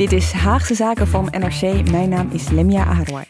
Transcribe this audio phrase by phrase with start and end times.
[0.00, 1.90] Dit is Haagse Zaken van NRC.
[1.90, 3.24] Mijn naam is Lemia Aharwai.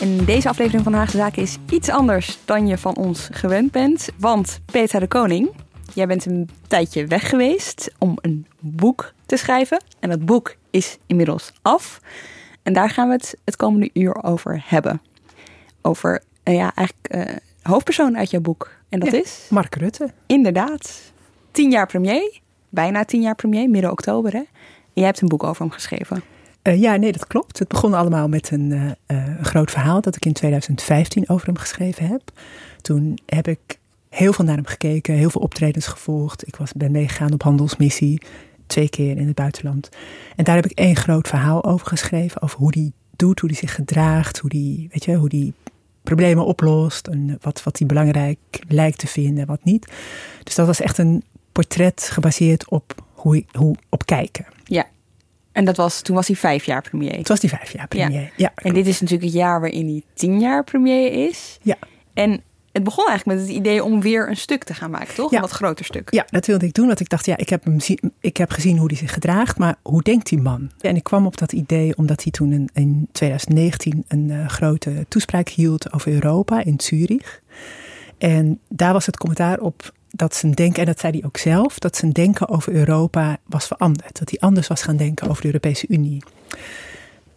[0.00, 4.08] In deze aflevering van Haagse Zaken is iets anders dan je van ons gewend bent.
[4.18, 5.50] Want Petra de Koning,
[5.94, 9.82] jij bent een tijdje weg geweest om een boek te schrijven.
[10.00, 12.00] En dat boek is inmiddels af.
[12.62, 15.02] En daar gaan we het het komende uur over hebben.
[15.82, 18.70] Over, uh, ja, eigenlijk uh, hoofdpersoon uit jouw boek.
[18.88, 19.46] En dat Ja, is?
[19.50, 20.10] Mark Rutte.
[20.26, 21.00] Inderdaad.
[21.50, 22.40] Tien jaar premier.
[22.72, 24.38] Bijna tien jaar premier, midden oktober hè.
[24.38, 24.46] En
[24.92, 26.22] jij hebt een boek over hem geschreven.
[26.62, 27.58] Eh, ja, nee, dat klopt.
[27.58, 31.56] Het begon allemaal met een, eh, eh, groot verhaal dat ik in 2015 over hem
[31.56, 32.22] geschreven heb.
[32.80, 36.46] Toen heb ik heel veel naar hem gekeken, heel veel optredens gevolgd.
[36.46, 38.22] Ik was, ben meegegaan op handelsmissie,
[38.66, 39.88] twee keer in het buitenland.
[40.36, 43.58] En daar heb ik één groot verhaal over geschreven, over hoe hij doet, hoe hij
[43.58, 45.52] zich gedraagt, hoe hij, weet je, hoe die
[46.02, 49.92] problemen oplost en wat, wat hij belangrijk lijkt te vinden en wat niet.
[50.42, 51.22] Dus dat was echt een
[51.52, 54.46] portret gebaseerd op hoe, hoe op kijken.
[54.64, 54.86] Ja.
[55.52, 57.16] En dat was, toen was hij vijf jaar premier.
[57.16, 58.32] Het was die vijf jaar premier.
[58.36, 61.58] Ja, En dit is natuurlijk het jaar waarin hij tien jaar premier is.
[61.62, 61.76] Ja.
[62.14, 62.40] En
[62.72, 65.30] het begon eigenlijk met het idee om weer een stuk te gaan maken, toch?
[65.30, 65.36] Ja.
[65.36, 66.10] Een wat groter stuk.
[66.12, 66.86] Ja, dat wilde ik doen.
[66.86, 69.58] Want ik dacht, ja, ik heb, hem zie- ik heb gezien hoe hij zich gedraagt.
[69.58, 70.70] Maar hoe denkt die man?
[70.80, 75.04] En ik kwam op dat idee omdat hij toen in, in 2019 een eh, grote
[75.08, 77.40] toespraak hield over Europa in Zurich.
[78.18, 81.78] En daar was het commentaar op dat zijn denken, en dat zei hij ook zelf,
[81.78, 84.18] dat zijn denken over Europa was veranderd.
[84.18, 86.22] Dat hij anders was gaan denken over de Europese Unie.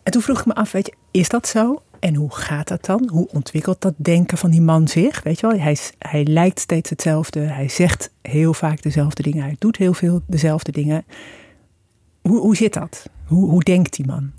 [0.04, 1.82] En toen vroeg ik me af, weet je, is dat zo?
[2.00, 3.10] En hoe gaat dat dan?
[3.12, 5.24] Hoe ontwikkelt dat denken van die man zich?
[5.24, 7.40] Weet je wel, hij, hij lijkt steeds hetzelfde.
[7.40, 9.44] Hij zegt heel vaak dezelfde dingen.
[9.44, 11.06] Hij doet heel veel dezelfde dingen.
[12.22, 13.10] Hoe, hoe zit dat?
[13.26, 14.32] Hoe, hoe denkt die man?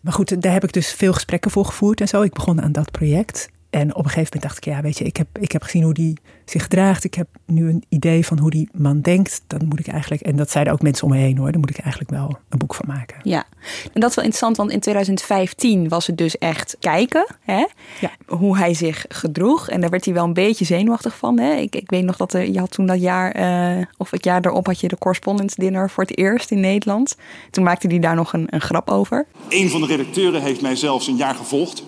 [0.00, 2.22] Maar goed, daar heb ik dus veel gesprekken voor gevoerd en zo.
[2.22, 3.48] Ik begon aan dat project.
[3.70, 5.82] En op een gegeven moment dacht ik, ja, weet je, ik heb, ik heb gezien
[5.82, 7.04] hoe die zich gedraagt.
[7.04, 9.42] Ik heb nu een idee van hoe die man denkt.
[9.46, 11.70] Dan moet ik eigenlijk, en dat zeiden ook mensen om me heen hoor, dan moet
[11.70, 13.16] ik eigenlijk wel een boek van maken.
[13.22, 13.44] Ja.
[13.92, 17.66] En dat is wel interessant, want in 2015 was het dus echt kijken hè?
[18.00, 18.10] Ja.
[18.26, 19.68] hoe hij zich gedroeg.
[19.68, 21.38] En daar werd hij wel een beetje zenuwachtig van.
[21.38, 21.54] Hè?
[21.54, 24.42] Ik, ik weet nog dat er, je had toen dat jaar, eh, of het jaar
[24.42, 27.16] daarop had je de correspondence dinner voor het eerst in Nederland.
[27.50, 29.26] Toen maakte hij daar nog een, een grap over.
[29.48, 31.84] Een van de redacteuren heeft mij zelfs een jaar gevolgd.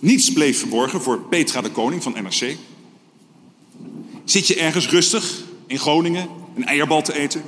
[0.00, 2.56] Niets bleef verborgen voor Petra de Koning van NRC.
[4.24, 7.42] Zit je ergens rustig in Groningen een eierbal te eten?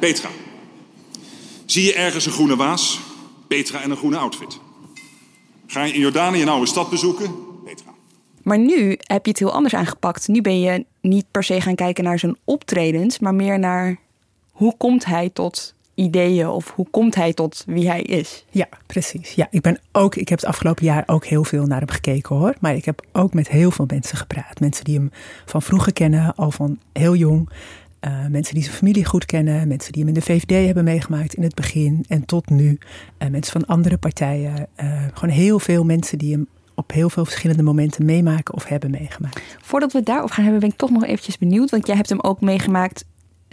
[0.00, 0.28] Petra.
[1.64, 3.00] Zie je ergens een groene waas?
[3.48, 4.58] Petra en een groene outfit.
[5.66, 7.34] Ga je in Jordanië een oude stad bezoeken?
[7.64, 7.94] Petra.
[8.42, 10.28] Maar nu heb je het heel anders aangepakt.
[10.28, 13.98] Nu ben je niet per se gaan kijken naar zijn optredens, maar meer naar
[14.50, 18.44] hoe komt hij tot ideeën of hoe komt hij tot wie hij is.
[18.50, 19.32] Ja, precies.
[19.32, 22.36] Ja, ik ben ook, ik heb het afgelopen jaar ook heel veel naar hem gekeken
[22.36, 22.54] hoor.
[22.60, 24.60] Maar ik heb ook met heel veel mensen gepraat.
[24.60, 25.10] Mensen die hem
[25.46, 27.48] van vroeger kennen, al van heel jong.
[28.00, 29.68] Eh, mensen die zijn familie goed kennen.
[29.68, 32.78] Mensen die hem in de VVD hebben meegemaakt in het begin en tot nu.
[33.18, 34.66] Eh, mensen van andere partijen.
[34.74, 38.90] Eh, gewoon heel veel mensen die hem op heel veel verschillende momenten meemaken of hebben
[38.90, 39.56] meegemaakt.
[39.60, 41.70] Voordat we het daarop gaan hebben, ben ik toch nog eventjes benieuwd.
[41.70, 43.04] Want jij hebt hem ook meegemaakt.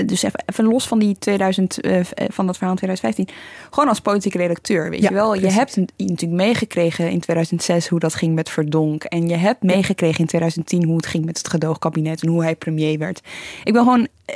[0.05, 1.99] Dus even, even los van die 2000, eh,
[2.29, 3.27] van dat verhaal in 2015.
[3.69, 5.33] Gewoon als politieke redacteur, weet Ja, je wel.
[5.35, 9.03] Je hebt een- natuurlijk meegekregen in 2006 hoe dat ging met Verdonk.
[9.03, 12.55] En je hebt meegekregen in 2010 hoe het ging met het gedoogkabinet en hoe hij
[12.55, 13.21] premier werd.
[13.63, 14.07] Ik ben gewoon...
[14.25, 14.35] eh,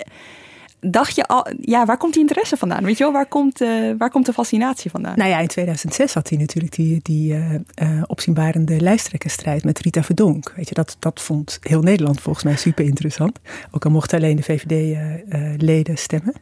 [0.83, 2.83] Dacht je al, ja, waar komt die interesse vandaan?
[2.83, 5.17] Weet je wel, waar komt, eh, waar komt de fascinatie vandaan?
[5.17, 10.03] Nou ja, in 2006 had hij natuurlijk die, die eh eh, opzienbarende lijsttrekkersstrijd met Rita
[10.03, 10.53] Verdonk.
[10.55, 13.39] Weet je, dat, dat vond heel Nederland volgens mij super interessant.
[13.71, 16.33] Ook al mochten alleen de VVD-leden stemmen.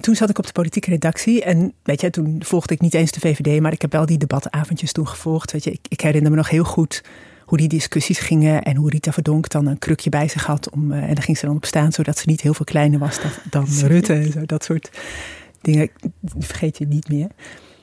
[0.00, 3.12] Toen zat ik op de politieke redactie en weet je, toen volgde ik niet eens
[3.12, 5.52] de VVD, maar ik heb wel die debatavondjes toen gevolgd.
[5.52, 7.02] Weet je, ik, ik herinner me nog heel goed
[7.46, 10.70] hoe die discussies gingen en hoe Rita Verdonk dan een krukje bij zich had.
[10.70, 12.98] Om, eh, en daar ging ze dan op staan, zodat ze niet heel veel kleiner
[12.98, 14.46] was dan, dan Rutte en zo.
[14.46, 14.90] Dat soort
[15.60, 15.90] dingen
[16.38, 17.28] vergeet je niet meer.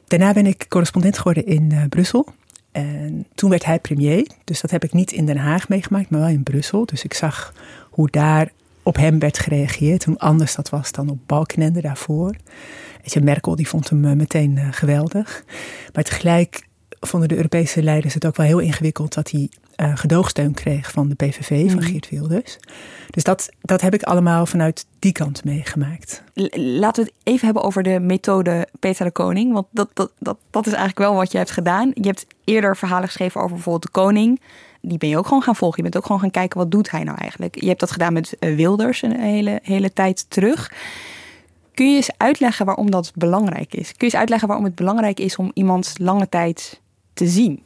[0.08, 2.28] Daarna ben ik correspondent geworden in eh, Brussel.
[2.72, 4.28] En toen werd hij premier.
[4.44, 6.86] Dus dat heb ik niet in Den Haag meegemaakt, maar wel in Brussel.
[6.86, 7.54] Dus ik zag
[7.90, 8.52] hoe daar
[8.84, 10.06] op hem werd gereageerd.
[10.06, 12.36] Hoe anders dat was dan op Balkenende daarvoor.
[13.02, 15.44] Weet je, Merkel die vond hem eh, meteen geweldig.
[15.94, 16.68] Maar tegelijk
[17.08, 21.10] vonden de Europese leiders het ook wel heel ingewikkeld dat hij uh, gedoogsteun kreeg van
[21.10, 21.88] de PVV, van mhm.
[21.88, 22.58] Geert Wilders.
[23.10, 26.24] Dus dat, dat heb ik allemaal vanuit die kant meegemaakt.
[26.54, 29.54] Laten we het even hebben over de methode Peter de Koning.
[29.54, 31.92] Want dat, dat, dat, dat is eigenlijk wel wat je hebt gedaan.
[31.94, 34.42] Je hebt eerder verhalen geschreven over bijvoorbeeld de koning.
[34.82, 35.78] Die ben je ook gewoon gaan volgen.
[35.78, 37.62] Je bent ook gewoon gaan kijken wat doet hij nou eigenlijk.
[37.62, 40.72] Je hebt dat gedaan met eh, Wilders een hele, hele tijd terug.
[41.74, 43.88] Kun je eens uitleggen waarom dat belangrijk is?
[43.88, 46.82] Kun je eens uitleggen waarom het belangrijk is om iemand lange tijd
[47.14, 47.64] te zien?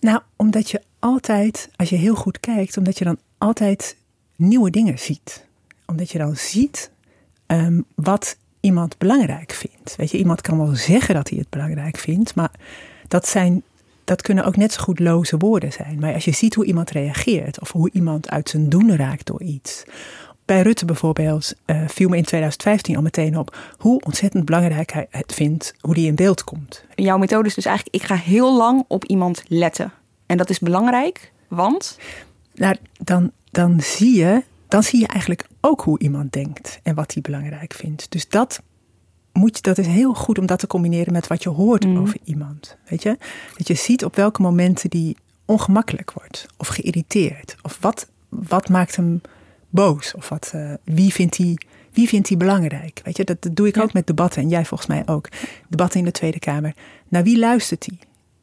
[0.00, 3.96] Nou, omdat je altijd, als je heel goed kijkt, omdat je dan altijd
[4.36, 5.46] nieuwe dingen ziet.
[5.86, 6.90] Omdat je dan ziet
[7.46, 9.96] ehm, wat iemand belangrijk vindt.
[9.96, 12.50] Weet je, iemand kan wel zeggen dat hij het belangrijk vindt, maar
[13.08, 13.62] dat, zijn,
[14.04, 15.98] dat kunnen ook net zo goed loze woorden zijn.
[15.98, 19.42] Maar als je ziet hoe iemand reageert, of hoe iemand uit zijn doen raakt door
[19.42, 19.84] iets.
[20.44, 25.06] Bij Rutte bijvoorbeeld uh, viel me in 2015 al meteen op hoe ontzettend belangrijk hij
[25.10, 26.84] het vindt hoe die in beeld komt.
[26.94, 29.92] Jouw methode is dus eigenlijk: ik ga heel lang op iemand letten.
[30.26, 31.98] En dat is belangrijk, want.
[32.54, 37.12] Nou, dan, dan, zie je, dan zie je eigenlijk ook hoe iemand denkt en wat
[37.12, 38.10] hij belangrijk vindt.
[38.10, 38.62] Dus dat,
[39.32, 41.98] moet je, dat is heel goed om dat te combineren met wat je hoort mm.
[41.98, 42.76] over iemand.
[42.88, 43.18] Weet je?
[43.56, 47.56] Dat je ziet op welke momenten die ongemakkelijk wordt of geïrriteerd.
[47.62, 49.20] Of wat, wat maakt hem
[49.74, 50.14] boos?
[50.14, 51.58] Of wat, uh, wie vindt hij.
[51.92, 53.00] Wie vindt hij belangrijk?
[53.04, 55.28] Weet je, dat, dat doe ik ook met debatten en jij volgens mij ook.
[55.68, 56.74] Debatten in de Tweede Kamer.
[57.08, 57.98] Naar wie luistert hij?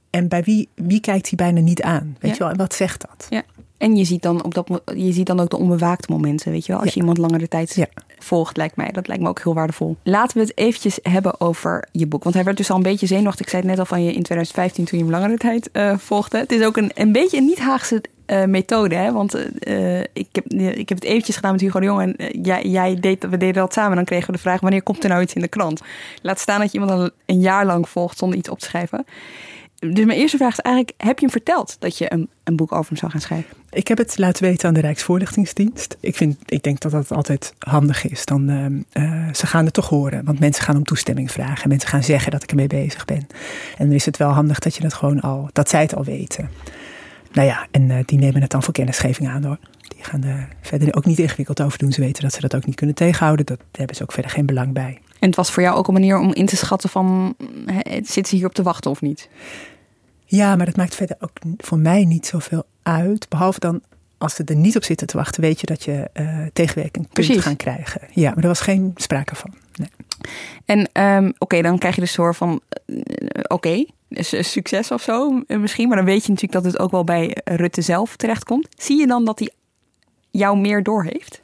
[0.09, 2.17] En bij wie, wie kijkt hij bijna niet aan?
[2.19, 2.49] Weet je wel?
[2.49, 3.27] En wat zegt dat?
[3.29, 3.43] Ja.
[3.77, 6.71] En je ziet dan, op dat, je ziet dan ook de onbewaakte momenten, weet je
[6.71, 6.81] wel.
[6.81, 7.87] Als je iemand langere tijd
[8.19, 8.91] volgt, lijkt mij.
[8.91, 9.97] Dat lijkt me ook heel waardevol.
[10.03, 12.23] Laten we het eventjes hebben over je boek.
[12.23, 13.45] Want hij werd dus al een beetje zenuwachtig.
[13.45, 15.97] Ik zei het net al van je in 2015 toen je hem langere tijd uh,
[15.97, 16.37] volgde.
[16.37, 18.01] Het is ook een, een beetje een niet-Haagse
[18.31, 18.95] uh, methode.
[18.95, 19.11] Hè?
[19.11, 19.35] Want
[19.67, 22.01] uh, ik, heb, ik heb het eventjes gedaan met Hugo de Jong.
[22.01, 23.95] En jij, jij deed, we deden dat samen.
[23.95, 25.81] Dan kregen we de vraag, wanneer komt er nou iets in de krant?
[26.21, 29.05] Laat staan dat je iemand al een jaar lang volgt zonder iets op te schrijven.
[29.79, 32.71] Dus mijn eerste vraag is eigenlijk: heb je hem verteld dat je een, een boek
[32.71, 33.49] over hem zou gaan schrijven?
[33.69, 35.97] Ik heb het laten weten aan de Rijksvoorlichtingsdienst.
[35.99, 38.25] Ik, vind, ik denk dat dat altijd handig is.
[38.25, 38.45] Dan,
[39.33, 41.63] ze gaan het toch horen, want mensen gaan om toestemming vragen.
[41.63, 43.27] En mensen gaan zeggen dat ik ermee bezig ben.
[43.77, 46.03] En dan is het wel handig dat je het gewoon al, dat zij het al
[46.03, 46.49] weten.
[47.31, 49.57] Nou ja, en uh, die nemen het dan voor kennisgeving aan hoor.
[49.87, 51.91] Die gaan er verder ook niet ingewikkeld over doen.
[51.91, 53.45] Ze weten dat ze dat ook niet kunnen tegenhouden.
[53.45, 54.99] Dat, daar hebben ze ook verder geen belang bij.
[55.19, 57.35] En het was voor jou ook een manier om in te schatten van...
[57.85, 59.29] zitten ze hier op te wachten of niet?
[60.25, 63.29] Ja, maar dat maakt verder ook voor mij niet zoveel uit.
[63.29, 63.81] Behalve dan
[64.17, 67.41] als ze er niet op zitten te wachten, weet je dat je uh, tegenwerking kunt
[67.41, 68.01] gaan krijgen.
[68.13, 69.53] Ja, maar er was geen sprake van.
[70.65, 72.99] En um, oké, dan krijg je dus soort van, uh,
[73.47, 75.87] oké, succes of zo uh, misschien.
[75.87, 78.67] Maar dan weet je natuurlijk dat het ook wel bij Rutte zelf terechtkomt.
[78.77, 79.49] Zie je dan dat hij
[80.31, 81.41] jou meer doorheeft?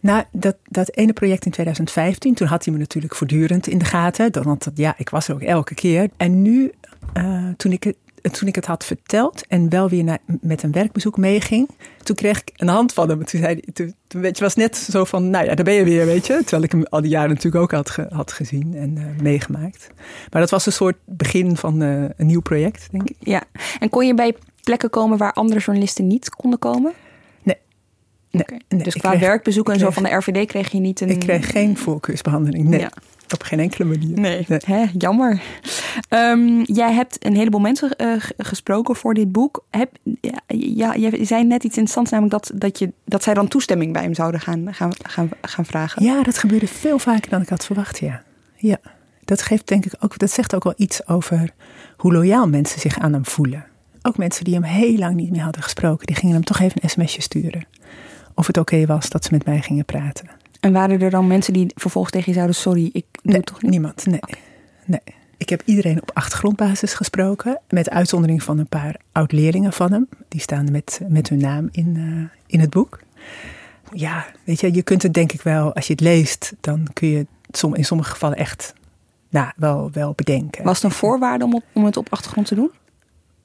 [0.00, 3.84] Nou, dat, dat ene project in 2015, toen had hij me natuurlijk voortdurend in de
[3.84, 4.42] gaten.
[4.42, 6.08] Want ja, ik was er ook elke keer.
[6.16, 6.72] En nu,
[7.14, 7.96] uh, toen, ik het,
[8.30, 11.68] toen ik het had verteld en wel weer naar, met een werkbezoek meeging,
[12.02, 13.24] toen kreeg ik een hand van hem.
[13.24, 15.84] Toen zei hij, toen, weet je, was net zo van, nou ja, daar ben je
[15.84, 16.36] weer, weet je.
[16.38, 19.90] Terwijl ik hem al die jaren natuurlijk ook had, ge, had gezien en uh, meegemaakt.
[20.30, 23.16] Maar dat was een soort begin van uh, een nieuw project, denk ik.
[23.18, 23.42] Ja,
[23.78, 26.92] en kon je bij plekken komen waar andere journalisten niet konden komen?
[28.32, 31.08] Nee, dus qua werkbezoeken en zo van de RVD kreeg je niet een...
[31.08, 32.86] Ik kreeg geen voorkeursbehandeling, nee.
[33.32, 34.20] Op geen enkele manier.
[34.20, 35.42] Nee, Hè, jammer.
[36.08, 39.64] Um, jij hebt een heleboel mensen uh, gesproken voor dit boek.
[39.70, 43.48] Heb, ja, ja, je zei net iets interessants, namelijk dat, dat, je, dat zij dan
[43.48, 46.04] toestemming bij hem zouden gaan, gaan, gaan, gaan vragen.
[46.04, 48.22] Ja, dat gebeurde veel vaker dan ik had verwacht, ja.
[48.56, 48.78] Ja,
[49.24, 51.50] dat geeft denk ik ook, dat zegt ook wel iets over
[51.96, 53.64] hoe loyaal mensen zich aan hem voelen.
[54.02, 56.82] Ook mensen die hem heel lang niet meer hadden gesproken, die gingen hem toch even
[56.82, 57.66] een sms'je sturen
[58.34, 60.28] of het oké was dat ze met mij gingen praten.
[60.62, 63.62] En waren er dan mensen die vervolgens tegen je zouden: Sorry, ik doe nee, toch
[63.62, 63.70] niet?
[63.70, 64.20] Niemand, nee.
[64.86, 65.00] nee.
[65.36, 70.08] Ik heb iedereen op achtergrondbasis gesproken, met uitzondering van een paar oud-leerlingen van hem.
[70.28, 73.00] Die staan met, met hun naam in, uh, in het boek.
[73.92, 77.08] Ja, weet je, je kunt het denk ik wel, als je het leest, dan kun
[77.08, 78.74] je het in sommige gevallen echt
[79.28, 80.64] nou, wel, wel bedenken.
[80.64, 82.70] Was het een voorwaarde om, op, om het op achtergrond te doen?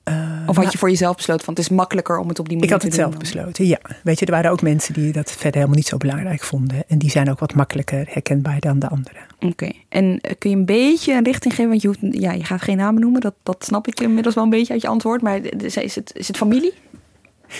[0.07, 2.57] Uh, of had je voor jezelf besloten van het is makkelijker om het op die
[2.57, 2.93] manier te doen?
[2.93, 3.79] Ik had het zelf besloten, ja.
[4.03, 6.83] Weet je, er waren ook mensen die dat verder helemaal niet zo belangrijk vonden.
[6.87, 9.21] En die zijn ook wat makkelijker herkenbaar dan de anderen.
[9.39, 11.69] Oké, en eh, kun je een beetje een richting geven?
[11.69, 14.43] Want je, hoeft, ja, je gaat geen namen noemen, dat, dat snap ik inmiddels wel
[14.43, 15.21] een beetje uit je antwoord.
[15.21, 16.73] Maar is het, is het familie?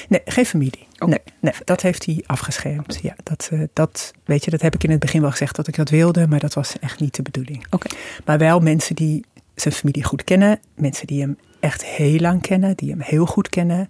[0.09, 0.87] Nee, geen familie.
[1.05, 2.99] Nee, nee, dat heeft hij afgeschermd.
[3.01, 5.75] Ja, dat, dat, weet je, dat heb ik in het begin wel gezegd dat ik
[5.75, 7.65] dat wilde, maar dat was echt niet de bedoeling.
[7.69, 7.87] Oké.
[8.25, 9.25] Maar wel mensen die
[9.55, 13.49] zijn familie goed kennen, mensen die hem echt heel lang kennen, die hem heel goed
[13.49, 13.89] kennen.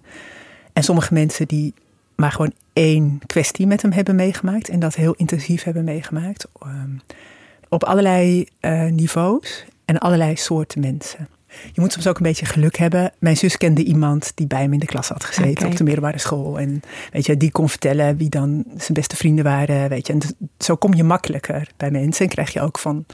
[0.72, 1.74] En sommige mensen die
[2.16, 6.48] maar gewoon één kwestie met hem hebben meegemaakt en dat heel intensief hebben meegemaakt.
[6.66, 7.00] Um,
[7.68, 9.64] op allerlei uh, niveaus.
[9.84, 11.28] en allerlei soorten mensen.
[11.72, 13.12] Je moet soms ook een beetje geluk hebben.
[13.18, 15.66] Mijn zus kende iemand die bij hem in de klas had gezeten Oké.
[15.66, 16.58] op de middelbare school.
[16.58, 16.80] En
[17.12, 19.88] weet je, die kon vertellen wie dan zijn beste vrienden waren.
[19.88, 20.12] Weet je.
[20.12, 20.20] En
[20.58, 23.06] zo kom je makkelijker bij mensen en krijg je ook van,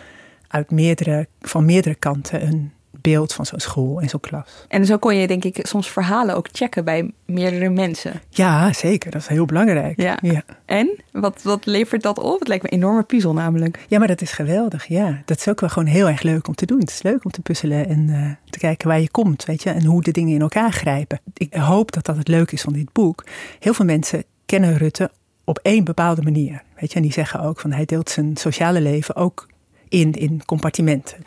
[0.48, 2.72] uit meerdere, van meerdere kanten een
[3.04, 4.64] beeld van zo'n school en zo'n klas.
[4.68, 8.20] En zo kon je denk ik soms verhalen ook checken bij meerdere mensen.
[8.28, 9.10] Ja, zeker.
[9.10, 10.00] Dat is heel belangrijk.
[10.00, 10.18] Ja.
[10.22, 10.42] ja.
[10.64, 12.38] En wat, wat levert dat op?
[12.38, 13.78] Het lijkt me een enorme puzzel namelijk.
[13.88, 14.86] Ja, maar dat is geweldig.
[14.86, 16.78] Ja, dat is ook wel gewoon heel erg leuk om te doen.
[16.78, 19.70] Het is leuk om te puzzelen en eh, te kijken waar je komt, weet je,
[19.70, 21.20] en hoe de dingen in elkaar grijpen.
[21.34, 23.24] Ik hoop dat dat het leuk is van dit boek.
[23.58, 25.10] Heel veel mensen kennen Rutte
[25.44, 28.80] op één bepaalde manier, weet je, en die zeggen ook van hij deelt zijn sociale
[28.80, 29.48] leven ook
[29.88, 31.18] in in compartimenten.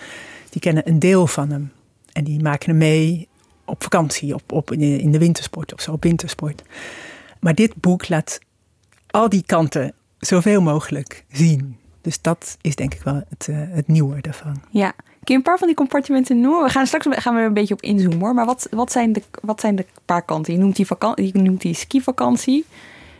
[0.50, 1.72] Die kennen een deel van hem
[2.14, 3.28] en die maken hem mee
[3.66, 6.64] op vakantie, op, op in de wintersport of zo, op wintersport.
[7.40, 8.40] Maar dit boek laat
[9.08, 11.78] al die kanten zoveel mogelijk zien.
[12.02, 14.62] Dus dat is denk ik wel het, uh, het nieuwe daarvan.
[14.70, 14.94] Ja.
[15.24, 16.64] Kun je een paar van die compartimenten noemen?
[16.64, 18.34] We gaan straks gaan we een beetje op inzoomen hoor.
[18.34, 20.54] Maar wat, wat, zijn, de, wat zijn de paar kanten?
[20.54, 22.66] Je noemt die, vakantie, je noemt die skivakantie.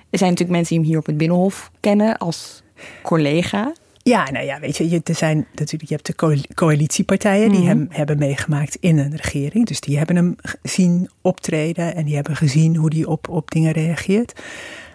[0.10, 2.64] Er zijn natuurlijk mensen die hem hier op het Binnenhof kennen als
[3.04, 3.74] collega.
[4.08, 7.68] Ja, nou ja, weet je, je, er zijn natuurlijk, je hebt de coalitiepartijen die mm
[7.68, 7.78] -hmm.
[7.78, 9.66] hem hebben meegemaakt in een regering.
[9.66, 13.72] Dus die hebben hem zien optreden en die hebben gezien hoe hij op, op dingen
[13.72, 14.42] reageert.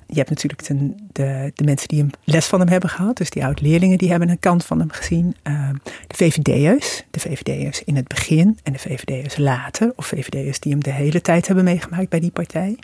[0.07, 3.16] Je hebt natuurlijk de, de, de, mensen die hem les van hem hebben gehad.
[3.16, 5.37] Dus die oud-leerlingen die hebben een kant van hem gezien.
[5.49, 5.69] Uh,
[6.07, 9.92] de VVD'ers, de VVD'ers in het begin en de VVD'ers later.
[9.97, 12.76] Of VVD'ers die hem de hele tijd hebben meegemaakt bij die partij.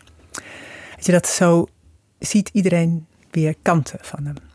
[0.97, 1.66] Weet je, dat zo
[2.18, 4.48] ziet iedereen weer kanten van hem.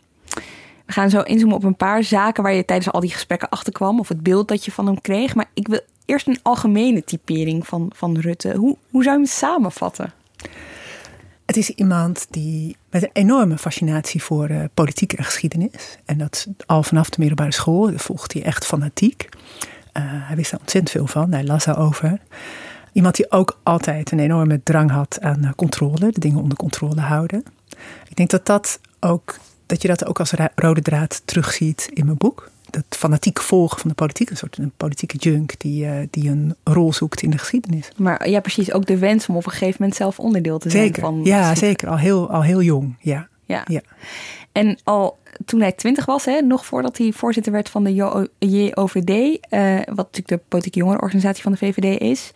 [0.93, 3.99] Gaan zo inzoomen op een paar zaken waar je tijdens al die gesprekken achter kwam.
[3.99, 5.35] Of het beeld dat je van hem kreeg.
[5.35, 8.55] Maar ik wil eerst een algemene typering van, van Rutte.
[8.55, 10.13] Hoe, hoe zou je hem samenvatten?
[11.45, 15.97] Het is iemand die met een enorme fascinatie voor uh, politiek en geschiedenis.
[16.05, 19.29] En dat al vanaf de middelbare school volgt hij echt fanatiek.
[19.93, 22.19] Uh, hij wist er ontzettend veel van, hij las daarover.
[22.91, 27.01] Iemand die ook altijd een enorme drang had aan uh, controle, de dingen onder controle
[27.01, 27.43] houden.
[28.09, 29.39] Ik denk dat, dat, ook,
[29.73, 32.51] dat je dat ook als rode draad terugziet in mijn boek.
[32.69, 36.55] Dat fanatiek volgen van de politiek, een soort een politieke junk die, uh, die een
[36.63, 37.91] rol zoekt in de geschiedenis.
[37.97, 40.93] Maar ja, precies, ook de wens om op een gegeven moment zelf onderdeel te zijn
[40.93, 41.21] van.
[41.23, 41.87] Ja, zeker.
[41.87, 42.95] Al heel, al heel jong.
[42.99, 43.27] Ja.
[43.45, 43.63] Ja.
[43.67, 43.81] ja.
[44.51, 47.93] En al toen hij twintig was, hè, nog voordat hij voorzitter werd van de
[48.39, 52.31] JOVD, uh, wat natuurlijk de politieke jongerenorganisatie van de VVD is,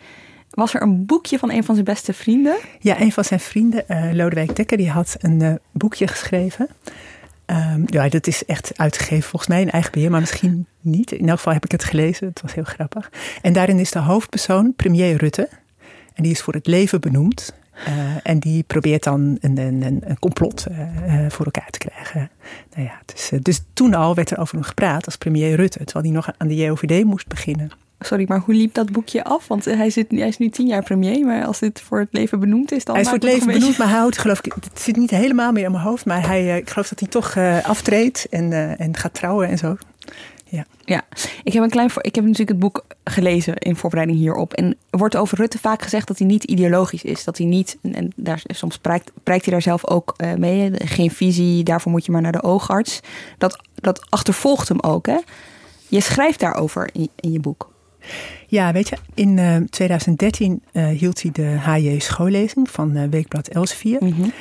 [0.49, 2.57] was er een boekje van een van zijn beste vrienden.
[2.79, 6.67] Ja, een van zijn vrienden, uh, Lodewijk Dekker, die had een uh, boekje geschreven.
[7.51, 11.11] Um, ja, dat is echt uitgegeven volgens mij in eigen beheer, maar misschien niet.
[11.11, 13.11] In elk geval heb ik het gelezen, het was heel grappig.
[13.41, 15.49] En daarin is de hoofdpersoon premier Rutte.
[16.13, 17.53] En die is voor het leven benoemd.
[17.87, 22.29] Uh, en die probeert dan een, een, een complot uh, voor elkaar te krijgen.
[22.75, 26.05] Nou ja, dus, dus toen al werd er over hem gepraat als premier Rutte, terwijl
[26.05, 27.71] hij nog aan de JOVD moest beginnen.
[27.99, 29.47] Sorry, maar hoe liep dat boekje af?
[29.47, 32.39] Want hij, zit, hij is nu tien jaar premier, maar als dit voor het leven
[32.39, 32.95] benoemd is, dan.
[32.95, 33.77] Hij is voor het leven benoemd, beetje...
[33.77, 36.57] maar hij houdt, geloof ik, het zit niet helemaal meer in mijn hoofd, maar hij,
[36.57, 39.77] ik geloof dat hij toch uh, aftreedt en, uh, en gaat trouwen en zo.
[40.49, 40.65] Ja.
[40.85, 41.01] ja,
[41.43, 41.89] ik heb een klein.
[42.01, 44.53] Ik heb natuurlijk het boek gelezen in voorbereiding hierop.
[44.53, 47.23] En er wordt over Rutte vaak gezegd dat hij niet ideologisch is.
[47.23, 47.77] Dat hij niet.
[47.81, 50.71] En daar, soms prijkt, prijkt hij daar zelf ook mee.
[50.73, 52.99] Geen visie, daarvoor moet je maar naar de oogarts.
[53.37, 55.05] Dat, dat achtervolgt hem ook.
[55.05, 55.17] Hè?
[55.87, 57.69] Je schrijft daarover in, in je boek.
[58.47, 63.47] Ja, weet je, in uh, 2013 uh, hield hij de HJ schoollezing van uh, Weekblad
[63.47, 64.03] Elsevier.
[64.03, 64.31] Mm -hmm.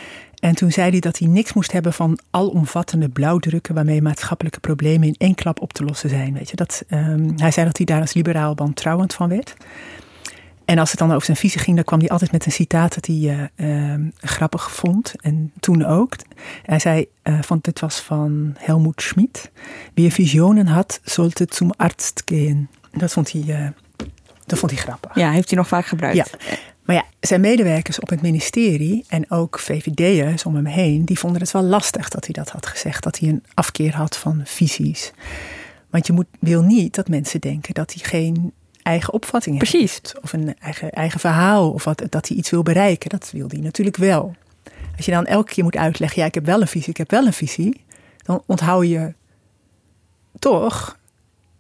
[0.41, 5.09] En toen zei hij dat hij niks moest hebben van alomvattende blauwdrukken waarmee maatschappelijke problemen
[5.09, 6.33] in één klap op te lossen zijn.
[6.33, 9.57] Weet je, dat, um, hij zei dat hij daar als liberaal wantrouwend van werd.
[10.67, 12.95] En als het dan over zijn visie ging, dan kwam hij altijd met een citaat
[12.95, 15.15] dat hij uh, grappig vond.
[15.21, 16.17] En toen ook.
[16.63, 19.51] Hij zei, uh, van, dit was van Helmut Schmidt.
[19.95, 22.69] Wie visionen had, sollte zum Arzt gehen.
[22.97, 23.69] Dat vond hij, uh,
[24.47, 25.15] dat vond hij grappig.
[25.15, 26.17] Ja, heeft hij nog vaak gebruikt.
[26.17, 26.57] Ja.
[26.87, 31.41] Maar ja, zijn medewerkers op het ministerie en ook VVD'ers om hem heen, die vonden
[31.41, 33.03] het wel lastig dat hij dat had gezegd.
[33.03, 35.13] Dat hij een afkeer had van visies.
[35.91, 39.81] Want je moet, wil niet dat mensen denken dat hij geen eigen opvatting Precies.
[39.81, 40.15] heeft.
[40.23, 41.71] Of een eigen, eigen verhaal.
[41.71, 43.11] Of wat, dat hij iets wil bereiken.
[43.11, 44.35] Dat wil hij natuurlijk wel.
[44.97, 47.11] Als je dan elke keer moet uitleggen, ja, ik heb wel een visie, ik heb
[47.11, 47.85] wel een visie.
[48.23, 49.15] Dan onthoud je
[50.39, 50.99] toch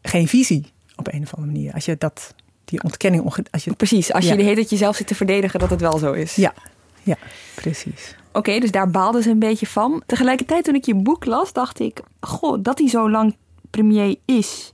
[0.02, 1.72] geen visie op een of andere manier.
[1.72, 2.34] Als je dat,
[2.64, 3.34] die ontkenning...
[3.50, 5.98] Als je, precies, als je de hele tijd jezelf zit te verdedigen dat het wel
[5.98, 6.34] zo is.
[6.34, 6.54] Ja,
[7.02, 7.16] ja
[7.54, 8.14] precies.
[8.28, 10.02] Oké, okay, dus daar baalden ze een beetje van.
[10.06, 12.00] Tegelijkertijd toen ik je boek las, dacht ik...
[12.20, 13.36] Goh, dat hij zo lang
[13.70, 14.70] premier is...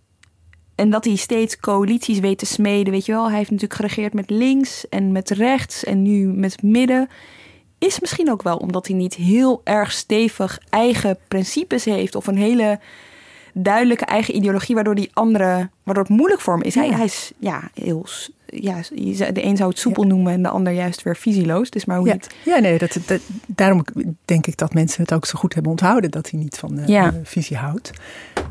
[0.75, 3.29] En dat hij steeds coalities weet te smeden, weet je wel.
[3.29, 7.09] Hij heeft natuurlijk geregeerd met links en met rechts en nu met midden.
[7.79, 12.37] Is misschien ook wel omdat hij niet heel erg stevig eigen principes heeft of een
[12.37, 12.81] hele
[13.52, 16.75] duidelijke eigen ideologie, waardoor die andere, waardoor het moeilijk voor hem is.
[16.75, 18.06] Hij, hij is ja, heel
[18.54, 18.80] ja,
[19.32, 21.71] de een zou het soepel noemen en de ander juist weer visieloos.
[21.71, 22.12] Dus maar hoe ja.
[22.12, 22.35] het...
[22.44, 23.85] ja, nee, dat, dat, daarom
[24.25, 27.09] denk ik dat mensen het ook zo goed hebben onthouden dat hij niet van uh,
[27.23, 27.90] visie houdt.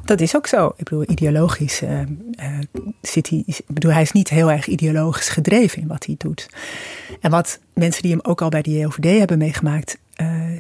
[0.06, 0.68] Dat is ook zo.
[0.68, 2.06] Ik bedoel, ideologisch uh, uh,
[3.02, 3.44] zit hij.
[3.46, 6.50] Ik bedoel, hij is niet heel erg ideologisch gedreven in wat hij doet.
[7.20, 9.98] En wat mensen die hem ook al bij de JOVD hebben meegemaakt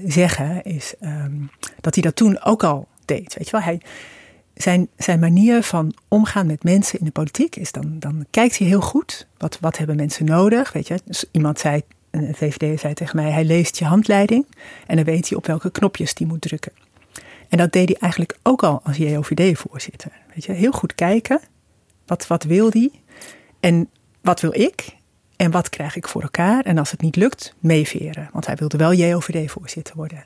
[0.05, 1.49] zeggen, is um,
[1.81, 3.35] dat hij dat toen ook al deed.
[3.37, 3.81] Weet je wel, hij
[4.53, 8.67] zijn, zijn manier van omgaan met mensen in de politiek is dan, dan kijkt hij
[8.67, 9.27] heel goed.
[9.37, 10.71] Wat, wat hebben mensen nodig?
[10.71, 11.81] Weet je, dus iemand zei,
[12.11, 14.45] een VVD zei tegen mij, hij leest je handleiding
[14.87, 16.71] en dan weet hij op welke knopjes die moet drukken.
[17.49, 20.11] En dat deed hij eigenlijk ook al als JOVD-voorzitter.
[20.33, 21.39] Weet je, heel goed kijken.
[22.05, 22.91] Wat, wat wil die?
[23.59, 23.89] En
[24.21, 24.95] wat wil ik?
[25.35, 26.63] En wat krijg ik voor elkaar?
[26.63, 28.29] En als het niet lukt, meeveren.
[28.31, 30.25] Want hij wilde wel JOVD-voorzitter worden.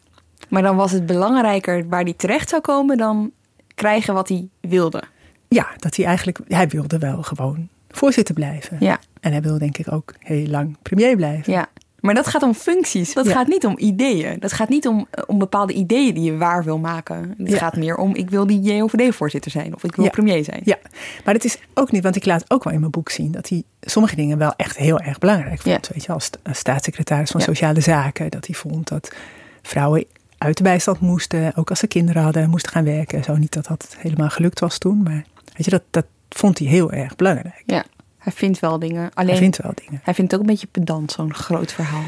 [0.50, 3.32] Maar dan was het belangrijker waar hij terecht zou komen dan
[3.76, 5.04] krijgen wat hij wilde.
[5.48, 8.78] Ja, dat hij eigenlijk, hij wilde wel gewoon voorzitter blijven.
[8.80, 9.00] Ja.
[9.20, 11.54] En hij wil denk ik ook heel lang premier blijven.
[11.54, 11.68] Ja.
[12.00, 13.14] Maar dat gaat om functies.
[13.14, 14.40] Dat gaat niet om ideeën.
[14.40, 17.36] Dat gaat niet om, om bepaalde ideeën die je waar wil maken.
[17.38, 20.62] Het gaat meer om ik wil die JOVD-voorzitter zijn of ik wil premier zijn.
[20.64, 20.78] Ja,
[21.24, 23.50] maar het is ook niet, want ik laat ook wel in mijn boek zien dat
[23.50, 25.88] hij sommige dingen wel echt heel erg belangrijk vond.
[25.88, 29.16] Weet je, als staatssecretaris van Sociale Zaken, dat hij vond dat
[29.62, 30.06] vrouwen
[30.38, 33.24] uit de bijstand moesten, ook als ze kinderen hadden, moesten gaan werken.
[33.24, 36.68] Zo niet dat dat helemaal gelukt was toen, maar weet je, dat, dat vond hij
[36.68, 37.64] heel erg belangrijk.
[37.66, 37.86] Ja,
[38.18, 39.12] hij vindt wel dingen.
[39.14, 40.02] Alleen, hij vindt wel dingen.
[40.04, 42.04] Hij vindt het ook een beetje pedant, zo'n groot verhaal.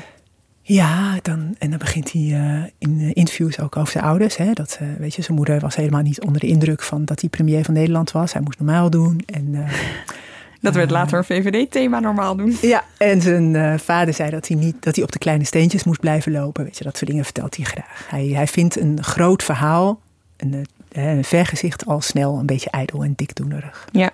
[0.62, 4.38] Ja, dan, en dan begint hij uh, in interviews ook over zijn ouders.
[4.38, 7.20] Hè, dat, uh, weet je, zijn moeder was helemaal niet onder de indruk van dat
[7.20, 8.34] hij premier van Nederland was.
[8.34, 9.22] Hij moest normaal doen.
[9.26, 9.60] En, uh,
[10.62, 12.58] dat werd later een VVD-thema normaal doen.
[12.62, 15.84] Ja, en zijn uh, vader zei dat hij, niet, dat hij op de kleine steentjes
[15.84, 16.64] moest blijven lopen.
[16.64, 18.06] Weet je, dat soort dingen vertelt hij graag.
[18.10, 20.00] Hij, hij vindt een groot verhaal,
[20.38, 23.88] een, een vergezicht, al snel een beetje ijdel en dikdoenerig.
[23.92, 24.10] Ja,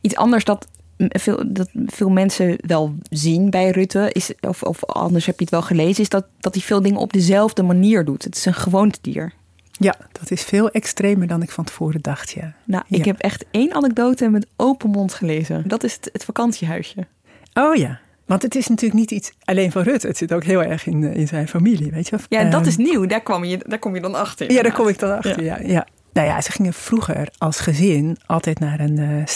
[0.00, 0.66] iets anders dat
[1.08, 5.52] veel, dat veel mensen wel zien bij Rutte, is, of, of anders heb je het
[5.52, 8.24] wel gelezen, is dat, dat hij veel dingen op dezelfde manier doet.
[8.24, 9.32] Het is een gewoontedier.
[9.78, 12.54] Ja, dat is veel extremer dan ik van tevoren dacht, ja.
[12.64, 15.68] Nou, ik heb echt één anekdote met open mond gelezen.
[15.68, 17.06] Dat is het, het vakantiehuisje.
[17.54, 20.06] Oh ja, want het is natuurlijk niet iets alleen van Rutte.
[20.06, 22.16] Het zit ook heel erg in, in zijn familie, weet je.
[22.28, 23.06] Ja, dat is nieuw.
[23.06, 24.52] Daar, kwam je, daar kom je dan achter.
[24.52, 25.58] Ja, daar kom ik dan achter, ja.
[25.58, 25.86] ja.
[26.18, 29.26] Nou ja, ze gingen vroeger als gezin altijd naar een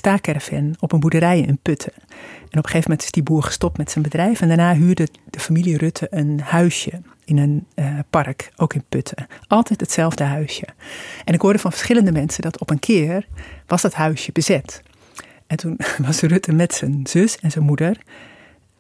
[0.53, 1.93] uh, op een boerderij in Putten.
[1.95, 4.41] En op een gegeven moment is die boer gestopt met zijn bedrijf.
[4.41, 9.27] En daarna huurde de familie Rutte een huisje in een uh, park, ook in Putten.
[9.47, 10.65] Altijd hetzelfde huisje.
[11.25, 13.27] En ik hoorde van verschillende mensen dat op een keer
[13.67, 14.83] was dat huisje bezet.
[15.47, 17.97] En toen was Rutte met zijn zus en zijn moeder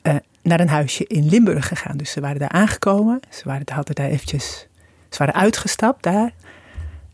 [0.02, 1.96] uh, naar een huisje in Limburg gegaan.
[1.96, 3.20] Dus ze waren daar aangekomen.
[3.30, 4.66] Ze waren, hadden daar eventjes,
[5.08, 6.32] ze waren uitgestapt daar.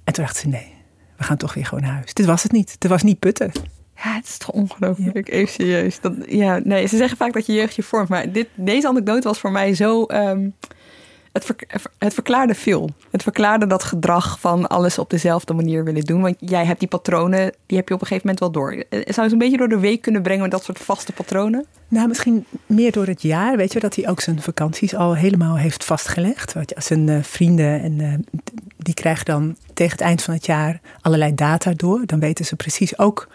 [0.04, 0.76] En toen dachten ze, nee,
[1.18, 2.14] we gaan toch weer gewoon naar huis.
[2.14, 2.76] Dit was het niet.
[2.78, 3.52] Het was niet putten.
[3.96, 5.26] Ja, het is toch ongelooflijk.
[5.26, 5.32] Ja.
[5.32, 6.00] Even serieus.
[6.00, 8.08] Dat, ja, nee, ze zeggen vaak dat je jeugd je vormt.
[8.08, 10.04] Maar dit, deze anekdote was voor mij zo...
[10.08, 10.54] Um,
[11.32, 11.54] het,
[11.98, 12.90] het verklaarde veel.
[13.10, 16.20] Het verklaarde dat gedrag van alles op dezelfde manier willen doen.
[16.20, 18.84] Want jij hebt die patronen, die heb je op een gegeven moment wel door.
[19.04, 21.66] Zou je een beetje door de week kunnen brengen met dat soort vaste patronen?
[21.88, 23.56] Nou, misschien meer door het jaar.
[23.56, 26.54] Weet je, dat hij ook zijn vakanties al helemaal heeft vastgelegd.
[26.76, 28.14] Zijn uh, vrienden en uh,
[28.76, 32.02] die krijgen dan tegen het eind van het jaar allerlei data door.
[32.06, 33.28] Dan weten ze precies ook,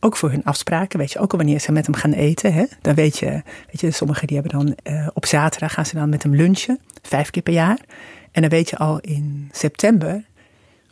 [0.00, 2.52] ook voor hun afspraken, weet je, ook al wanneer ze met hem gaan eten.
[2.52, 2.64] Hè?
[2.80, 6.08] Dan weet je, weet je, sommigen die hebben dan uh, op zaterdag gaan ze dan
[6.08, 7.78] met hem lunchen, vijf keer per jaar.
[8.32, 10.24] En dan weet je al in september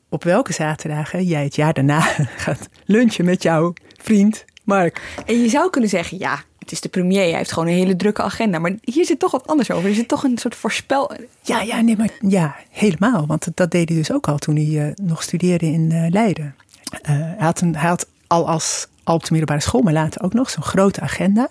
[0.09, 2.01] op welke zaterdagen jij het jaar daarna
[2.47, 5.15] gaat lunchen met jouw vriend Mark.
[5.27, 7.97] En je zou kunnen zeggen, ja, het is de premier, hij heeft gewoon een hele
[7.97, 8.59] drukke agenda.
[8.59, 9.89] Maar hier zit toch wat anders over.
[9.89, 11.13] Er zit toch een soort voorspel.
[11.43, 13.27] Ja, ja, nee, maar ja, helemaal.
[13.27, 16.55] Want dat deed hij dus ook al toen hij uh, nog studeerde in uh, Leiden.
[16.93, 20.23] Uh, hij, had een, hij had al als al op de middelbare school, maar later
[20.23, 21.49] ook nog zo'n grote agenda.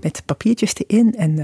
[0.00, 1.14] Met papiertjes erin.
[1.16, 1.36] En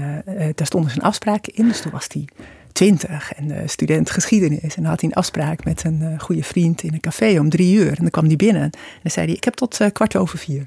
[0.55, 1.67] daar stonden zijn afspraken in.
[1.67, 2.27] Dus toen was hij
[2.71, 4.75] twintig en student geschiedenis.
[4.75, 7.75] En dan had hij een afspraak met een goede vriend in een café om drie
[7.75, 7.87] uur.
[7.87, 10.65] En dan kwam hij binnen en dan zei hij: Ik heb tot kwart over vier.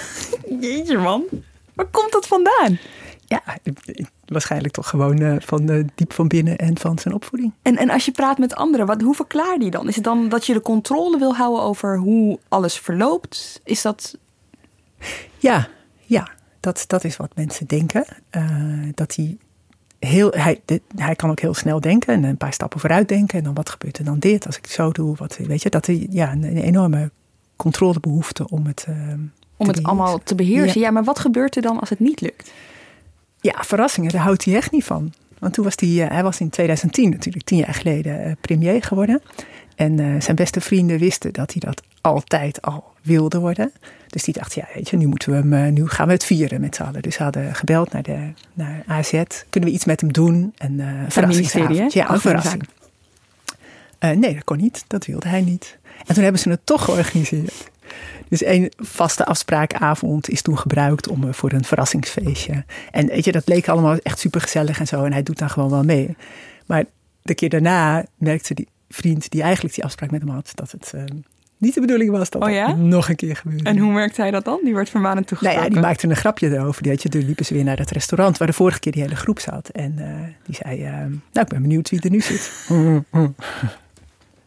[0.60, 1.24] Jeetje, man.
[1.74, 2.78] Waar komt dat vandaan?
[3.26, 3.42] Ja,
[4.26, 7.52] waarschijnlijk toch gewoon uh, van uh, diep van binnen en van zijn opvoeding.
[7.62, 9.88] En, en als je praat met anderen, wat, hoe verklaar die dan?
[9.88, 13.60] Is het dan dat je de controle wil houden over hoe alles verloopt?
[13.64, 14.18] Is dat.
[15.38, 15.68] Ja,
[16.04, 16.28] ja
[16.60, 18.04] dat, dat is wat mensen denken.
[18.36, 19.36] Uh, dat hij
[19.98, 20.30] heel.
[20.30, 20.60] Hij,
[20.96, 23.38] hij kan ook heel snel denken en een paar stappen vooruit denken.
[23.38, 25.16] En dan wat gebeurt er dan dit als ik zo doe?
[25.16, 27.10] Wat, weet je, dat hij ja, een, een enorme
[27.56, 28.86] controlebehoefte om het
[29.56, 30.80] om het allemaal te beheersen.
[30.80, 30.86] Ja.
[30.86, 30.92] ja.
[30.92, 32.52] maar wat gebeurt er dan als het niet lukt?
[33.40, 35.12] Ja, verrassingen, daar houdt hij echt niet van.
[35.38, 38.82] Want toen was hij, uh, hij was in 2010 natuurlijk, tien jaar geleden, uh, premier
[38.82, 39.22] geworden.
[39.76, 43.72] En uh, zijn beste vrienden wisten dat hij dat altijd al wilde worden.
[44.06, 46.24] Dus die dacht, ja, weet je, nu, moeten we hem, eh, nu gaan we het
[46.24, 47.02] vieren met z'n allen.
[47.02, 49.22] Dus ze hadden gebeld naar, de, naar AZ.
[49.50, 50.52] Kunnen we iets met hem doen?
[50.56, 51.08] En uh.
[51.92, 52.68] Ja, een verrassing.
[54.00, 54.84] Uh, nee, dat kon niet.
[54.86, 55.78] Dat wilde hij niet.
[56.06, 57.70] En toen hebben ze het toch georganiseerd.
[58.28, 62.64] Dus een vaste afspraakavond is toen gebruikt om, voor een verrassingsfeestje.
[62.90, 65.04] En weet je, dat leek allemaal echt super gezellig en zo.
[65.04, 66.16] En hij doet dan gewoon wel mee.
[66.66, 66.84] Maar
[67.22, 70.92] de keer daarna merkte die vriend die eigenlijk die afspraak met hem had, dat het
[70.94, 71.02] uh,
[71.58, 73.64] niet de bedoeling was dat oh, dat nog een keer gebeurde.
[73.64, 74.60] En hoe merkte hij dat dan?
[74.64, 75.60] Die werd vermanend toegesproken.
[75.60, 76.82] Nou ja, die maakte een grapje erover.
[76.82, 79.02] Die, had je, toen liepen ze weer naar het restaurant waar de vorige keer die
[79.02, 79.68] hele groep zat.
[79.68, 80.06] En uh,
[80.46, 82.50] die zei, uh, nou ik ben benieuwd wie er nu zit.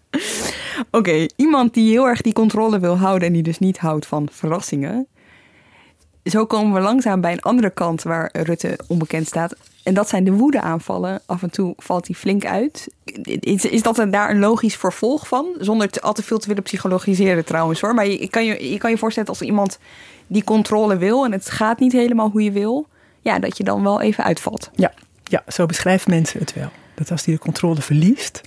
[0.91, 4.27] Oké, iemand die heel erg die controle wil houden en die dus niet houdt van
[4.31, 5.07] verrassingen.
[6.23, 9.55] Zo komen we langzaam bij een andere kant waar Rutte onbekend staat.
[9.83, 11.21] En dat zijn de woedeaanvallen.
[11.25, 12.87] Af en toe valt hij flink uit.
[13.39, 15.45] Is, dat daar een logisch vervolg van?
[15.59, 17.93] Zonder te, al te veel te willen psychologiseren trouwens hoor.
[17.93, 19.79] Maar je, kan je, je kan je voorstellen als iemand
[20.27, 21.25] die controle wil...
[21.25, 22.87] en het gaat niet helemaal hoe je wil...
[23.21, 24.69] ja, dat je dan wel even uitvalt.
[24.75, 24.93] Ja,
[25.23, 26.69] ja zo beschrijven mensen het wel.
[26.95, 28.41] Dat als hij de controle verliest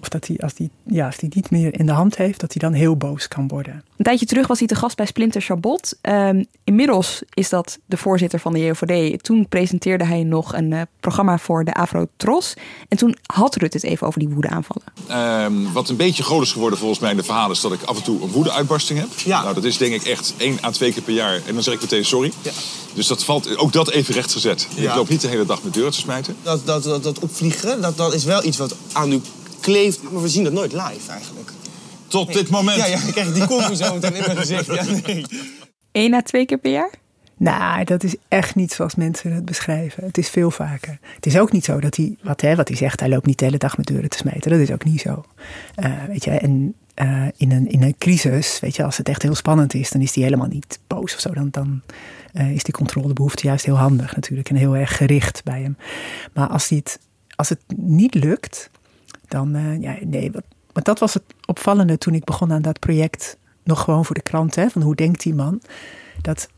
[0.00, 2.52] of dat hij, als hij, ja, als hij niet meer in de hand heeft, dat
[2.52, 3.84] hij dan heel boos kan worden.
[3.96, 5.98] Een tijdje terug was hij te gast bij Splinter Chabot.
[6.02, 9.22] Um, inmiddels is dat de voorzitter van de JOVD.
[9.22, 12.54] Toen presenteerde hij nog een uh, programma voor de Afro-Tros.
[12.88, 15.44] En toen had Rutte het even over die woedeaanvallen.
[15.44, 17.52] Um, wat een beetje groot is geworden volgens mij in de verhalen...
[17.52, 19.08] is dat ik af en toe een woedeuitbarsting heb.
[19.24, 19.42] Ja.
[19.42, 21.34] Nou, dat is denk ik echt één à twee keer per jaar.
[21.46, 22.32] En dan zeg ik meteen sorry.
[22.42, 22.50] Ja.
[22.94, 24.68] Dus dat valt, ook dat even rechtgezet.
[24.74, 24.90] Ja.
[24.90, 26.36] Ik loop niet de hele dag met deuren te smijten.
[26.42, 29.20] Dat, dat, dat, dat opvliegen, dat, dat is wel iets wat aan uw
[29.60, 30.02] kleeft.
[30.02, 31.50] Maar we zien dat nooit live eigenlijk.
[32.06, 32.78] Tot dit moment.
[32.78, 34.66] Ja, ja, ik krijg die kogel zo meteen in mijn gezicht.
[34.66, 35.24] Ja, nee.
[35.92, 36.90] Eén à twee keer per jaar?
[37.36, 40.04] Nou, dat is echt niet zoals mensen het beschrijven.
[40.04, 40.98] Het is veel vaker.
[41.14, 43.38] Het is ook niet zo dat hij, wat, hè, wat hij zegt, hij loopt niet
[43.38, 44.50] de hele dag met deuren te smijten.
[44.50, 45.24] Dat is ook niet zo.
[45.76, 49.22] Uh, weet je, en uh, in, een, in een crisis, weet je, als het echt
[49.22, 51.32] heel spannend is, dan is hij helemaal niet boos of zo.
[51.32, 51.80] Dan, dan
[52.34, 55.76] uh, is die controlebehoefte juist heel handig natuurlijk en heel erg gericht bij hem.
[56.34, 56.98] Maar als, hij het,
[57.36, 58.70] als het niet lukt,
[59.28, 60.30] dan, uh, ja, nee,
[60.72, 64.22] want dat was het opvallende toen ik begon aan dat project, nog gewoon voor de
[64.22, 65.60] krant, hè, van hoe denkt die man,
[66.22, 66.48] dat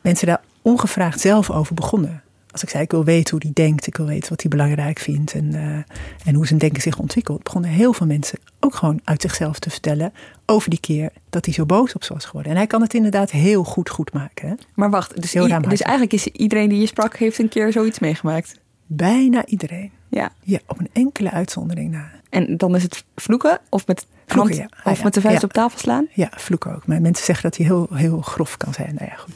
[0.00, 2.22] mensen daar ongevraagd zelf over begonnen.
[2.50, 4.98] Als ik zei, ik wil weten hoe die denkt, ik wil weten wat hij belangrijk
[4.98, 5.76] vindt en, uh,
[6.24, 9.70] en hoe zijn denken zich ontwikkelt, begonnen heel veel mensen ook gewoon uit zichzelf te
[9.70, 10.12] vertellen
[10.46, 12.52] over die keer dat hij zo boos op ze was geworden.
[12.52, 14.48] En hij kan het inderdaad heel goed goed maken.
[14.48, 14.54] Hè?
[14.74, 15.32] Maar wacht, dus,
[15.68, 18.60] dus eigenlijk is iedereen die je sprak, heeft een keer zoiets meegemaakt?
[18.90, 19.90] Bijna iedereen.
[20.08, 20.32] Ja.
[20.42, 22.10] ja, op een enkele uitzondering na.
[22.30, 24.90] En dan is het vloeken of met vloeken, hand, ja.
[24.90, 26.06] of met de vuist op tafel slaan?
[26.12, 26.86] Ja, vloeken ook.
[26.86, 28.94] Maar mensen zeggen dat hij heel, heel grof kan zijn.
[28.94, 29.34] Nou ja, goed.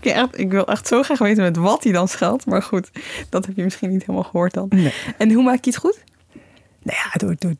[0.00, 2.46] Ja, ik wil echt zo graag weten met wat hij dan scheldt.
[2.46, 2.90] Maar goed,
[3.28, 4.66] dat heb je misschien niet helemaal gehoord dan.
[4.68, 4.94] Nee.
[5.18, 6.04] En hoe maak je het goed?
[6.82, 7.54] Nou ja, door, door,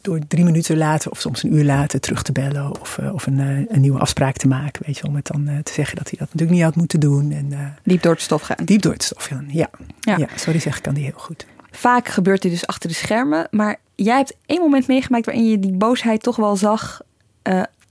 [0.00, 2.80] door drie minuten later of soms een uur later terug te bellen.
[2.80, 4.82] Of, uh, of een, uh, een nieuwe afspraak te maken.
[4.86, 7.00] Weet je, om het dan uh, te zeggen dat hij dat natuurlijk niet had moeten
[7.00, 7.32] doen.
[7.32, 8.64] En, diep door het stof gaan.
[8.64, 9.70] Diep door het stof gaan, ja.
[10.00, 11.46] Ja, ja sorry zeg, kan die heel goed.
[11.70, 13.48] Vaak gebeurt dit dus achter de schermen.
[13.50, 17.00] Maar jij hebt één moment meegemaakt waarin je die boosheid toch wel zag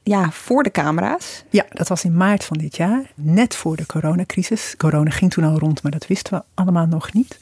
[0.04, 1.44] ja, voor de camera's.
[1.50, 3.12] Ja, dat was in maart van dit jaar.
[3.16, 4.74] Net voor de coronacrisis.
[4.78, 7.38] Corona ging toen al rond, maar dat wisten we allemaal nog niet.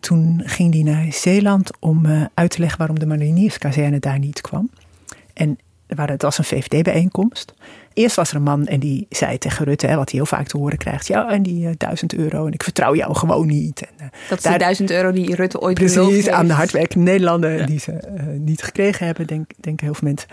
[0.00, 4.40] Toen ging hij naar Zeeland om uh, uit te leggen waarom de marinierskazerne daar niet
[4.40, 4.70] kwam.
[5.34, 7.54] En het was een VVD-bijeenkomst.
[7.92, 10.46] Eerst was er een man en die zei tegen Rutte, hè, wat hij heel vaak
[10.46, 13.80] te horen krijgt: Ja, en die uh, duizend euro en ik vertrouw jou gewoon niet.
[13.80, 17.10] En, uh, dat is daar, die duizend euro die Rutte ooit Precies, aan de hardwerkende
[17.10, 20.28] Nederlander die ze uh, niet gekregen hebben, denk, denken heel veel mensen.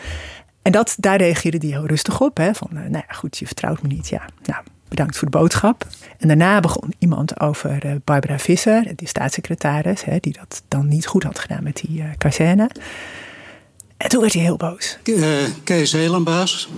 [0.61, 2.37] En dat, daar reageerde hij heel rustig op.
[2.37, 4.07] Hè, van, nou ja, goed, je vertrouwt me niet.
[4.07, 5.87] Ja, nou, bedankt voor de boodschap.
[6.17, 11.07] En daarna begon iemand over uh, Barbara Visser, die staatssecretaris, hè, die dat dan niet
[11.07, 12.69] goed had gedaan met die uh, kazerne.
[13.97, 14.97] En toen werd hij heel boos.
[15.03, 15.27] Uh,
[15.63, 16.69] Kees Helenbaas.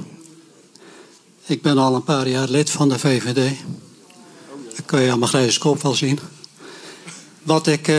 [1.45, 3.55] Ik ben al een paar jaar lid van de VVD.
[4.75, 6.19] Dat kun je aan mijn grijze kop wel zien.
[7.43, 7.91] Wat ik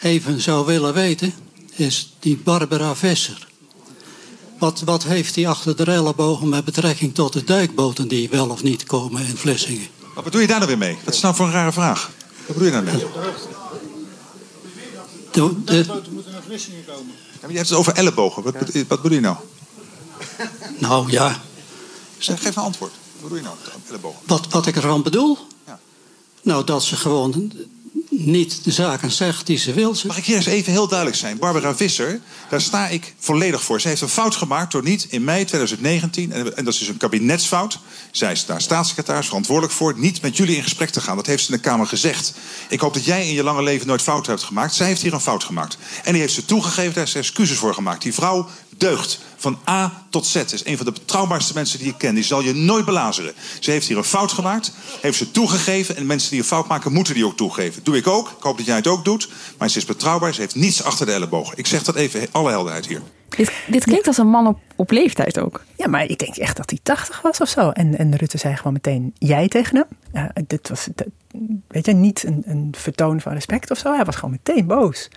[0.00, 1.32] even zou willen weten,
[1.74, 3.48] is die Barbara Visser.
[4.58, 8.62] Wat, wat heeft hij achter de ellebogen met betrekking tot de duikboten die wel of
[8.62, 9.86] niet komen in Vlissingen?
[10.14, 10.98] Wat bedoel je daar nou weer mee?
[11.04, 12.10] Wat is nou voor een rare vraag?
[12.46, 13.06] Wat bedoel je nou mee?
[15.30, 17.12] De, de, de moeten naar Vlissingen komen.
[17.40, 18.42] Ja, je hebt het over ellebogen.
[18.42, 18.84] Wat, ja.
[18.88, 19.36] wat bedoel je nou?
[20.78, 21.40] Nou ja.
[22.18, 22.92] Zeg, geef een antwoord.
[22.92, 23.56] Wat bedoel je nou,
[23.88, 24.20] ellebogen?
[24.26, 25.38] Wat, wat ik ervan bedoel?
[25.66, 25.78] Ja.
[26.42, 27.52] Nou, dat ze gewoon
[28.10, 29.94] niet de zaken zegt die ze wil.
[30.06, 31.38] Mag ik hier eens even heel duidelijk zijn?
[31.38, 33.80] Barbara Visser, daar sta ik volledig voor.
[33.80, 36.96] Ze heeft een fout gemaakt door niet in mei 2019, en dat is dus een
[36.96, 37.78] kabinetsfout.
[38.10, 41.16] Zij is daar staatssecretaris verantwoordelijk voor, niet met jullie in gesprek te gaan.
[41.16, 42.32] Dat heeft ze in de Kamer gezegd.
[42.68, 44.74] Ik hoop dat jij in je lange leven nooit fouten hebt gemaakt.
[44.74, 45.78] Zij heeft hier een fout gemaakt.
[46.04, 48.02] En die heeft ze toegegeven, daar ze excuses voor gemaakt.
[48.02, 50.34] Die vrouw deugt Van A tot Z.
[50.34, 52.14] Is een van de betrouwbaarste mensen die ik ken.
[52.14, 53.34] Die zal je nooit belazeren.
[53.60, 54.72] Ze heeft hier een fout gemaakt.
[55.00, 55.96] Heeft ze toegegeven.
[55.96, 57.84] En mensen die een fout maken, moeten die ook toegeven.
[57.84, 58.28] Doe ik ook.
[58.28, 59.28] Ik hoop dat jij het ook doet.
[59.58, 60.34] Maar ze is betrouwbaar.
[60.34, 61.58] Ze heeft niets achter de ellebogen.
[61.58, 63.02] Ik zeg dat even, alle helderheid hier.
[63.28, 65.64] Dit, dit klinkt als een man op, op leeftijd ook.
[65.76, 67.70] Ja, maar ik denk echt dat hij 80 was of zo.
[67.70, 69.86] En, en Rutte zei gewoon meteen jij tegen hem.
[70.46, 70.88] Dit was,
[71.68, 73.94] weet je, niet een, een vertoon van respect of zo.
[73.94, 75.10] Hij was gewoon meteen boos.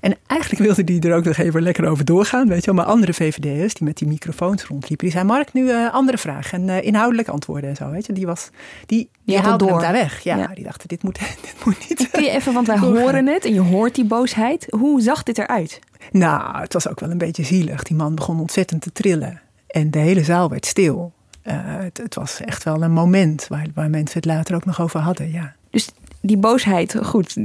[0.00, 2.48] En eigenlijk wilde hij er ook nog even lekker over doorgaan.
[2.48, 2.74] Weet je wel.
[2.74, 6.52] Maar andere VVD'ers die met die microfoons rondliepen, die zei: Mark, nu uh, andere vraag
[6.52, 7.90] en uh, inhoudelijk antwoorden en zo.
[7.90, 8.50] Weet je, die was,
[8.86, 9.72] die, die haalde door.
[9.72, 10.20] hem daar weg.
[10.20, 12.10] Ja, ja, die dachten: dit moet, dit moet niet.
[12.10, 14.66] Kun je even, want wij horen het en je hoort die boosheid.
[14.70, 15.80] Hoe zag dit eruit?
[16.10, 17.82] Nou, het was ook wel een beetje zielig.
[17.82, 19.40] Die man begon ontzettend te trillen.
[19.66, 21.12] En de hele zaal werd stil.
[21.44, 24.80] Uh, het, het, was echt wel een moment waar, waar mensen het later ook nog
[24.80, 25.54] over hadden, ja.
[25.70, 27.36] Dus die boosheid, goed,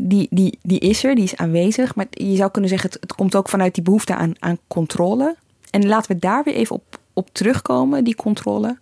[0.00, 1.94] die, die, die is er, die is aanwezig.
[1.94, 5.36] Maar je zou kunnen zeggen, het, het komt ook vanuit die behoefte aan, aan controle.
[5.70, 8.78] En laten we daar weer even op, op terugkomen, die controle.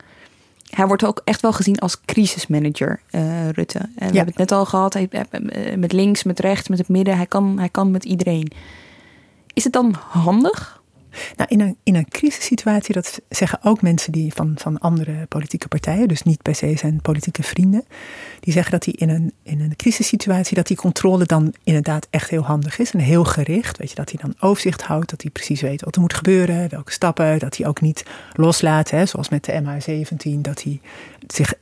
[0.70, 3.78] Hij wordt ook echt wel gezien als crisismanager, uh, Rutte.
[3.78, 5.08] En we hebben het net al gehad, hij,
[5.76, 7.16] met links, met rechts, met het midden.
[7.16, 8.52] Hij kan, hij kan met iedereen.
[9.54, 10.82] Is het dan handig?
[11.36, 15.68] Nou, in een, in een crisissituatie, dat zeggen ook mensen die van, van andere politieke
[15.68, 17.84] partijen, dus niet per se zijn politieke vrienden,
[18.40, 22.30] die zeggen dat die in een, in een crisissituatie, dat die controle dan inderdaad echt
[22.30, 23.78] heel handig is en heel gericht.
[23.78, 26.68] Weet je, dat hij dan overzicht houdt, dat hij precies weet wat er moet gebeuren,
[26.70, 30.80] welke stappen, dat hij ook niet loslaat, hè, zoals met de MH17, dat hij
[31.26, 31.54] zich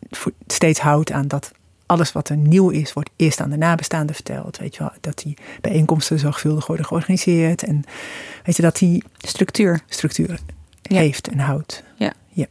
[0.47, 1.53] steeds houdt aan dat
[1.93, 4.59] alles wat er nieuw is, wordt eerst aan de nabestaanden verteld.
[4.59, 7.63] Weet je wel, dat die bijeenkomsten zorgvuldig worden georganiseerd.
[7.63, 7.85] En
[8.45, 10.39] weet je, dat die structuur, structuur
[10.83, 11.83] heeft en houdt.
[11.97, 12.13] Ja.
[12.29, 12.47] ja.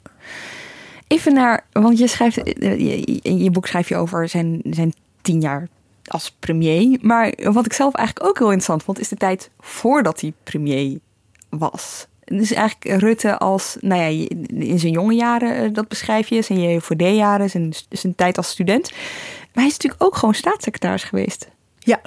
[1.08, 5.68] Even naar, want je schrijft, in je boek schrijf je over zijn, zijn tien jaar
[6.06, 6.98] als premier.
[7.02, 11.00] Maar wat ik zelf eigenlijk ook heel interessant vond, is de tijd voordat hij premier
[11.50, 12.08] was.
[12.38, 16.62] Dus eigenlijk Rutte als, nou ja, in zijn jonge jaren, eh, dat beschrijf je, zijn
[16.62, 18.92] JVD-jaren, zijn, zijn tijd als student.
[18.92, 21.50] Maar hij is natuurlijk ook gewoon staatssecretaris geweest.
[21.80, 22.02] Ja,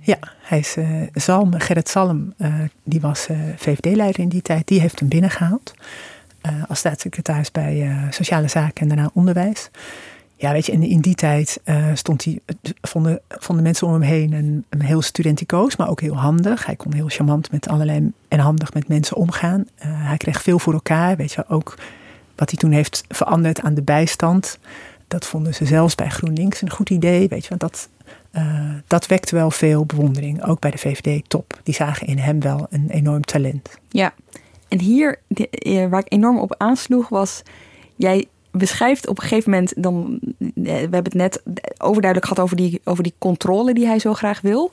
[0.00, 4.66] ja, hij is uh, Gerrit Salm, uh, die was VVD-leider in die tijd.
[4.66, 5.74] Die heeft hem binnengehaald
[6.68, 9.70] als staatssecretaris bij Sociale Zaken en daarna Onderwijs.
[10.42, 11.60] Ja, weet je, in, die tijd
[11.94, 12.40] stond hij,
[12.80, 16.66] vonden, vonden mensen om hem heen een, een heel studenticoos, maar ook heel handig.
[16.66, 19.66] Hij kon heel charmant met allerlei en handig met mensen omgaan.
[19.78, 21.78] hij kreeg veel voor elkaar, weet je, ook
[22.36, 24.58] wat hij toen heeft veranderd aan de bijstand
[25.12, 27.28] dat vonden ze zelfs bij GroenLinks een goed idee.
[27.28, 27.88] Weet je, want dat,
[28.32, 30.44] uh, dat wekte wel veel bewondering.
[30.44, 31.60] Ook bij de VVD-top.
[31.62, 33.78] Die zagen in hem wel een enorm talent.
[33.88, 34.14] Ja,
[34.68, 37.42] en hier eh, waar ik enorm op aansloeg was...
[37.96, 40.20] Jij beschrijft op een gegeven moment dan...
[40.38, 41.42] Eh, we hebben het net
[41.78, 44.72] overduidelijk gehad over die, over die controle die hij zo graag wil...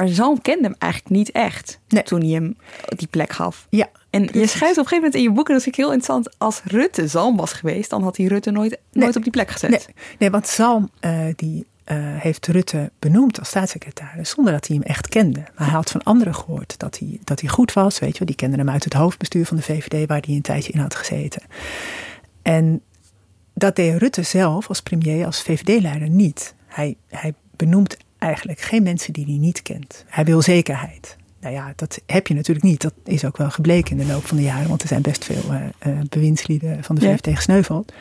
[0.00, 2.56] Maar Zalm kende hem eigenlijk niet echt toen hij hem
[2.96, 3.66] die plek gaf.
[3.70, 5.82] Ja, en je schrijft op een gegeven moment in je boek, en dat vind ik
[5.82, 9.32] heel interessant, als Rutte Zalm was geweest, dan had hij Rutte nooit, nooit op die
[9.32, 9.70] plek gezet.
[9.70, 9.80] Nee,
[10.18, 14.84] nee want Zalm uh, die, uh, heeft Rutte benoemd als staatssecretaris zonder dat hij hem
[14.84, 15.40] echt kende.
[15.40, 18.26] Maar hij had van anderen gehoord dat hij, dat hij goed was, weet je wel.
[18.26, 20.94] Die kenden hem uit het hoofdbestuur van de VVD waar hij een tijdje in had
[20.94, 21.42] gezeten.
[22.42, 22.82] En
[23.60, 26.54] dat deed Rutte zelf als premier, als VVD-leider niet.
[26.66, 30.04] Hij, hij benoemt eigenlijk geen mensen die hij niet kent.
[30.06, 31.16] Hij wil zekerheid.
[31.40, 32.80] Nou ja, dat heb je natuurlijk niet.
[32.80, 35.24] Dat is ook wel gebleken in de loop van de jaren, want er zijn best
[35.24, 37.34] veel uh, bewindslieden van de VVD ja.
[37.34, 37.92] gesneuveld.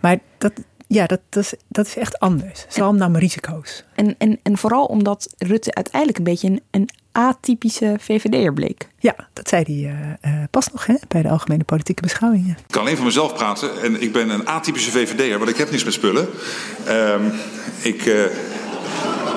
[0.00, 0.52] Maar dat,
[0.86, 2.66] ja, dat, dat, is, dat is echt anders.
[2.68, 3.84] Zalm nam risico's.
[3.94, 8.88] En, en, en vooral omdat Rutte uiteindelijk een beetje een, een atypische VVD'er bleek.
[8.98, 12.50] Ja, dat zei hij uh, uh, pas nog hè, bij de algemene politieke beschouwingen.
[12.50, 15.70] Ik kan alleen van mezelf praten en ik ben een atypische VVD'er, want ik heb
[15.70, 16.28] niets met spullen.
[16.88, 17.32] Um,
[17.82, 18.24] ik uh,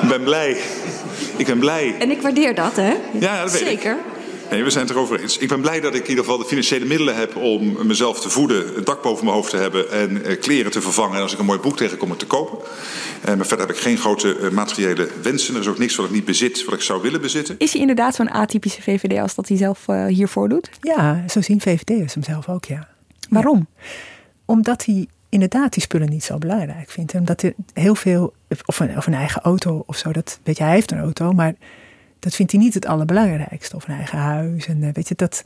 [0.08, 0.58] ben blij
[1.38, 1.96] ik ben blij.
[2.00, 2.94] En ik waardeer dat, hè?
[3.20, 3.92] Ja, dat weet Zeker.
[3.92, 4.13] Ik.
[4.50, 5.38] Nee, we zijn het erover eens.
[5.38, 8.30] Ik ben blij dat ik in ieder geval de financiële middelen heb om mezelf te
[8.30, 11.16] voeden, het dak boven mijn hoofd te hebben en uh, kleren te vervangen.
[11.16, 12.58] En als ik een mooi boek tegenkom, het te kopen.
[12.58, 15.56] Uh, maar verder heb ik geen grote uh, materiële wensen.
[15.56, 17.56] Er is ook niks wat ik niet bezit, wat ik zou willen bezitten.
[17.58, 20.70] Is hij inderdaad zo'n atypische VVD als dat hij zelf hiervoor doet?
[20.82, 22.88] Ja, zo zien VVD'ers hem zelf ook, ja.
[23.30, 23.68] Waarom?
[23.78, 23.84] Ja.
[24.46, 27.14] Omdat hij inderdaad die spullen niet zo belangrijk vindt.
[27.14, 28.34] Omdat er heel veel,
[28.66, 31.32] of een, of een eigen auto of zo, dat, weet je, hij heeft een auto,
[31.32, 31.54] maar
[32.24, 33.76] dat vindt hij niet het allerbelangrijkste.
[33.76, 34.68] Of een eigen huis.
[34.68, 35.44] En weet je, dat,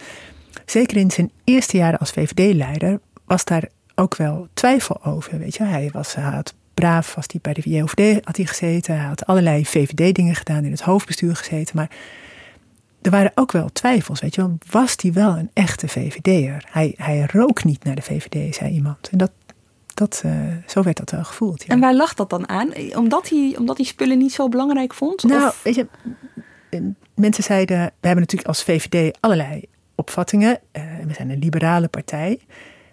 [0.65, 5.39] zeker in zijn eerste jaren als VVD-leider was daar ook wel twijfel over.
[5.39, 8.97] Weet je, hij was, hij had braaf, was hij bij de JOVD had hij gezeten.
[8.97, 11.75] Hij had allerlei VVD-dingen gedaan, in het hoofdbestuur gezeten.
[11.75, 11.89] Maar
[13.01, 14.57] er waren ook wel twijfels, weet je wel.
[14.69, 16.65] Was hij wel een echte VVD'er?
[16.71, 19.09] Hij, hij rook niet naar de VVD, zei iemand.
[19.09, 19.31] En dat,
[19.93, 20.31] dat, uh,
[20.67, 21.63] zo werd dat wel gevoeld.
[21.63, 21.73] Ja.
[21.73, 22.69] En waar lag dat dan aan?
[22.95, 25.23] Omdat hij, omdat hij spullen niet zo belangrijk vond?
[25.23, 25.63] Nou, of?
[25.63, 25.87] weet je,
[27.15, 29.63] mensen zeiden, we hebben natuurlijk als VVD allerlei
[29.95, 30.59] opvattingen.
[30.73, 32.39] Uh, we zijn een liberale partij.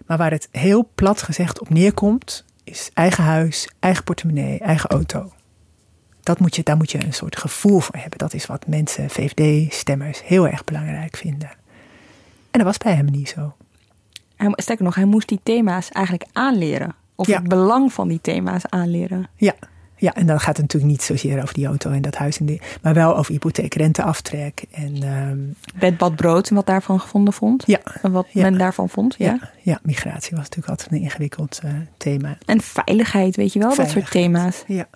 [0.05, 5.31] Maar waar het heel plat gezegd op neerkomt, is eigen huis, eigen portemonnee, eigen auto.
[6.23, 8.17] Dat moet je, daar moet je een soort gevoel voor hebben.
[8.17, 11.49] Dat is wat mensen, VVD-stemmers, heel erg belangrijk vinden.
[12.51, 13.55] En dat was bij hem niet zo.
[14.35, 16.95] Hij, sterker nog, hij moest die thema's eigenlijk aanleren.
[17.15, 19.29] Of het belang van die thema's aanleren.
[19.35, 19.53] Ja,
[20.05, 22.45] ja, en dan gaat het natuurlijk niet zozeer over die auto en dat huis, en
[22.45, 25.03] die, maar wel over hypotheekrenteaftrek en...
[25.03, 27.63] Um, Bed, bad, brood en wat daarvan gevonden vond?
[27.67, 27.79] Ja.
[28.01, 29.25] En wat men daarvan vond, ja?
[29.25, 29.51] ja?
[29.61, 29.79] ja?
[29.83, 32.37] migratie was natuurlijk altijd een ingewikkeld uh, thema.
[32.45, 34.63] En veiligheid, weet je wel, dat soort thema's.
[34.67, 34.87] Ja.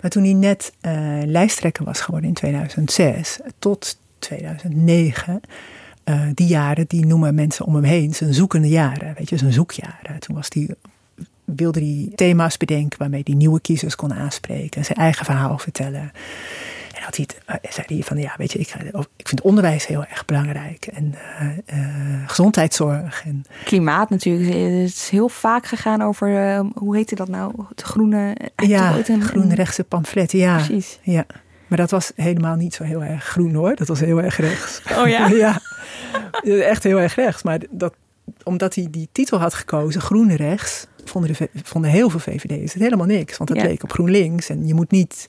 [0.00, 0.92] Maar toen hij net uh,
[1.24, 5.40] lijsttrekker was geworden in 2006 tot 2009...
[6.08, 9.14] Uh, die jaren, die noemen mensen om hem heen zijn zoekende jaren.
[9.18, 10.18] Weet je, zijn zoekjaren.
[10.18, 10.68] Toen was hij
[11.44, 14.84] wilde hij thema's bedenken waarmee hij nieuwe kiezers kon aanspreken.
[14.84, 16.12] Zijn eigen verhaal vertellen.
[16.94, 18.74] En had hij het, eh, zei hij van ja, weet je, ik,
[19.16, 20.86] ik vind onderwijs heel erg belangrijk.
[20.86, 23.22] En uh, uh, gezondheidszorg.
[23.24, 24.48] En Klimaat natuurlijk.
[24.48, 27.52] Het is heel vaak gegaan over, hoe heette dat nou?
[27.68, 28.36] Het groene...
[28.56, 30.32] Ja, een, groene rechtse pamflet.
[30.32, 30.98] Ja, precies.
[31.02, 31.26] Ja.
[31.66, 33.74] Maar dat was helemaal niet zo heel erg groen hoor.
[33.74, 34.82] Dat was heel erg rechts.
[34.98, 35.28] Oh ja?
[35.44, 35.60] ja.
[36.42, 37.42] Echt heel erg rechts.
[37.42, 37.94] Maar dat,
[38.42, 42.82] omdat hij die titel had gekozen, groen rechts vonden, de, vonden heel veel VVD'ers het
[42.82, 43.36] helemaal niks.
[43.36, 44.48] Want het leek op GroenLinks.
[44.48, 45.28] En je moet niet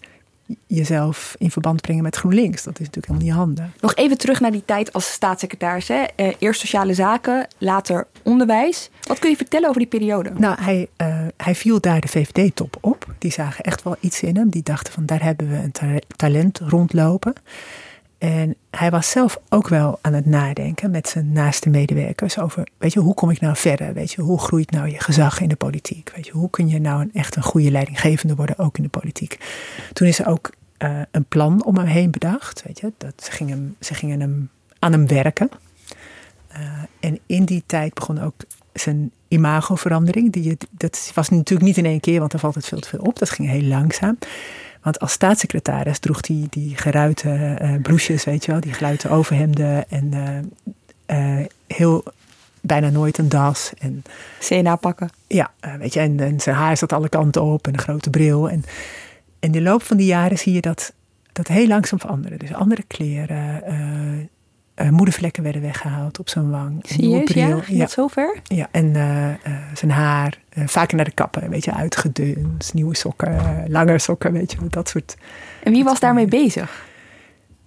[0.68, 2.64] jezelf in verband brengen met GroenLinks.
[2.64, 3.82] Dat is natuurlijk helemaal niet handig.
[3.82, 5.88] Nog even terug naar die tijd als staatssecretaris.
[5.88, 6.04] Hè?
[6.16, 8.90] Eh, eerst sociale zaken, later onderwijs.
[9.08, 10.32] Wat kun je vertellen over die periode?
[10.38, 13.06] Nou, hij, uh, hij viel daar de VVD-top op.
[13.18, 14.50] Die zagen echt wel iets in hem.
[14.50, 17.34] Die dachten van daar hebben we een talent rondlopen.
[18.26, 22.94] En hij was zelf ook wel aan het nadenken met zijn naaste medewerkers over, weet
[22.94, 23.94] je, hoe kom ik nou verder?
[23.94, 26.12] Weet je, hoe groeit nou je gezag in de politiek?
[26.16, 28.90] Weet je, hoe kun je nou een, echt een goede leidinggevende worden, ook in de
[28.90, 29.40] politiek?
[29.94, 33.32] Toen is er ook uh, een plan om hem heen bedacht, weet je, dat ze
[33.32, 35.50] gingen, ze gingen hem, aan hem werken.
[36.52, 36.60] Uh,
[37.00, 38.36] en in die tijd begon ook
[38.74, 40.32] zijn imagoverandering.
[40.32, 43.00] Die, dat was natuurlijk niet in één keer, want dan valt het veel te veel
[43.00, 43.20] op.
[43.20, 44.18] Dat ging heel langzaam.
[44.86, 49.90] Want als staatssecretaris droeg hij die geruite uh, bloesjes, weet je wel, die geruite overhemden
[49.90, 50.12] en
[51.08, 52.04] uh, uh, heel
[52.62, 53.72] bijna nooit een das.
[53.78, 54.04] En,
[54.40, 55.10] CNA pakken.
[55.28, 58.50] Ja, weet je, en, en, zijn haar zat alle kanten op en een grote bril.
[58.50, 58.64] En
[59.40, 60.94] in de loop van die jaren zie je dat,
[61.32, 62.40] dat heel langzaam veranderen.
[62.40, 63.62] Dus andere kleren,
[64.76, 66.88] uh, moedervlekken werden weggehaald op zijn wang.
[66.88, 67.22] Je, ja?
[67.26, 67.88] Ging ja.
[67.88, 68.40] zover?
[68.44, 69.30] Ja, en uh,
[69.74, 72.74] zijn haar, vaker naar de kappen, een beetje uitgedund.
[72.74, 75.16] Nieuwe sokken, lange sokken, weet je, dat soort...
[75.64, 76.86] En wie was daarmee bezig?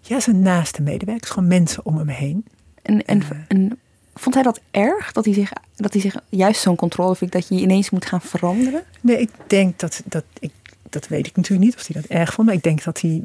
[0.00, 2.44] Ja, zijn naaste medewerkers, gewoon mensen om hem heen.
[2.82, 3.78] En, en, en
[4.14, 7.48] vond hij dat erg, dat hij zich, dat hij zich juist zo'n controle vindt, dat
[7.48, 8.82] je ineens moet gaan veranderen?
[9.00, 10.52] Nee, ik denk dat, dat ik,
[10.88, 13.22] dat weet ik natuurlijk niet of hij dat erg vond, maar ik denk dat hij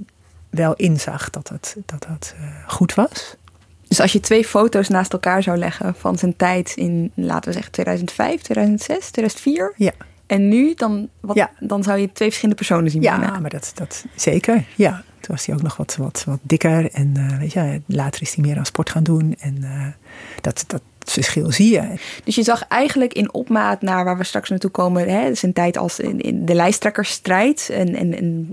[0.50, 2.36] wel inzag dat dat, dat, dat
[2.68, 3.36] goed was.
[3.94, 7.54] Dus als je twee foto's naast elkaar zou leggen van zijn tijd in, laten we
[7.54, 9.74] zeggen, 2005, 2006, 2004.
[9.76, 9.92] Ja.
[10.26, 11.52] En nu, dan, wat, ja.
[11.60, 13.02] dan zou je twee verschillende personen zien.
[13.02, 13.40] Ja, bijna.
[13.40, 14.66] maar dat, dat zeker.
[14.76, 15.04] Ja.
[15.20, 16.92] Toen was hij ook nog wat, wat, wat dikker.
[16.92, 19.36] En uh, weet je, later is hij meer aan sport gaan doen.
[19.40, 19.88] En uh,
[20.42, 21.94] dat, dat verschil zie je.
[22.24, 25.78] Dus je zag eigenlijk in opmaat naar waar we straks naartoe komen, hè, zijn tijd
[25.78, 28.48] als in, in de lijsttrekkersstrijd en, en, en,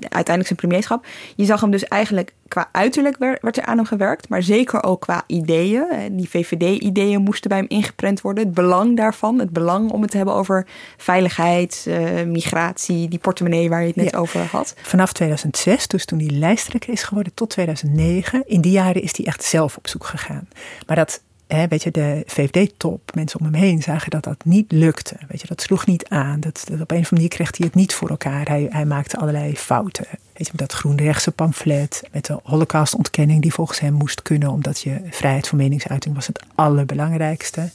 [0.00, 1.06] uiteindelijk zijn premierschap.
[1.36, 4.82] Je zag hem dus eigenlijk qua uiterlijk werd, werd er aan hem gewerkt, maar zeker
[4.82, 5.86] ook qua ideeën.
[6.10, 8.44] Die VVD-ideeën moesten bij hem ingeprent worden.
[8.44, 13.68] Het belang daarvan, het belang om het te hebben over veiligheid, uh, migratie, die portemonnee
[13.68, 14.18] waar je het net ja.
[14.18, 14.74] over had.
[14.82, 19.26] Vanaf 2006, dus toen hij lijsttrekker is geworden, tot 2009, in die jaren is hij
[19.26, 20.48] echt zelf op zoek gegaan.
[20.86, 21.22] Maar dat
[21.68, 25.16] Weet je, de VVD-top, mensen om hem heen zagen dat dat niet lukte.
[25.28, 26.40] Weet je, dat sloeg niet aan.
[26.40, 28.48] Dat, dat op een of andere manier kreeg hij het niet voor elkaar.
[28.48, 30.06] Hij, hij maakte allerlei fouten.
[30.10, 34.80] Weet je, met dat groenrechtse pamflet, met de holocaustontkenning die volgens hem moest kunnen, omdat
[34.80, 37.70] je vrijheid van meningsuiting was het allerbelangrijkste.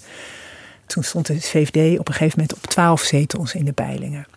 [0.85, 4.27] Toen stond de VVD op een gegeven moment op twaalf zetels in de peilingen.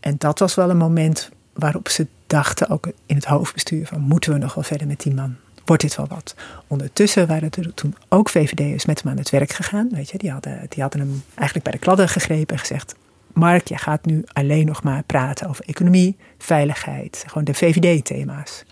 [0.00, 4.32] En dat was wel een moment waarop ze dachten, ook in het hoofdbestuur, van moeten
[4.32, 5.36] we nog wel verder met die man?
[5.66, 6.34] Wordt dit wel wat.
[6.66, 9.88] Ondertussen waren er toen ook VVD'ers met hem aan het werk gegaan.
[9.92, 12.94] Weet je, die, hadden, die hadden hem eigenlijk bij de kladden gegrepen en gezegd...
[13.32, 17.24] Mark, jij gaat nu alleen nog maar praten over economie, veiligheid.
[17.26, 18.64] Gewoon de VVD-thema's.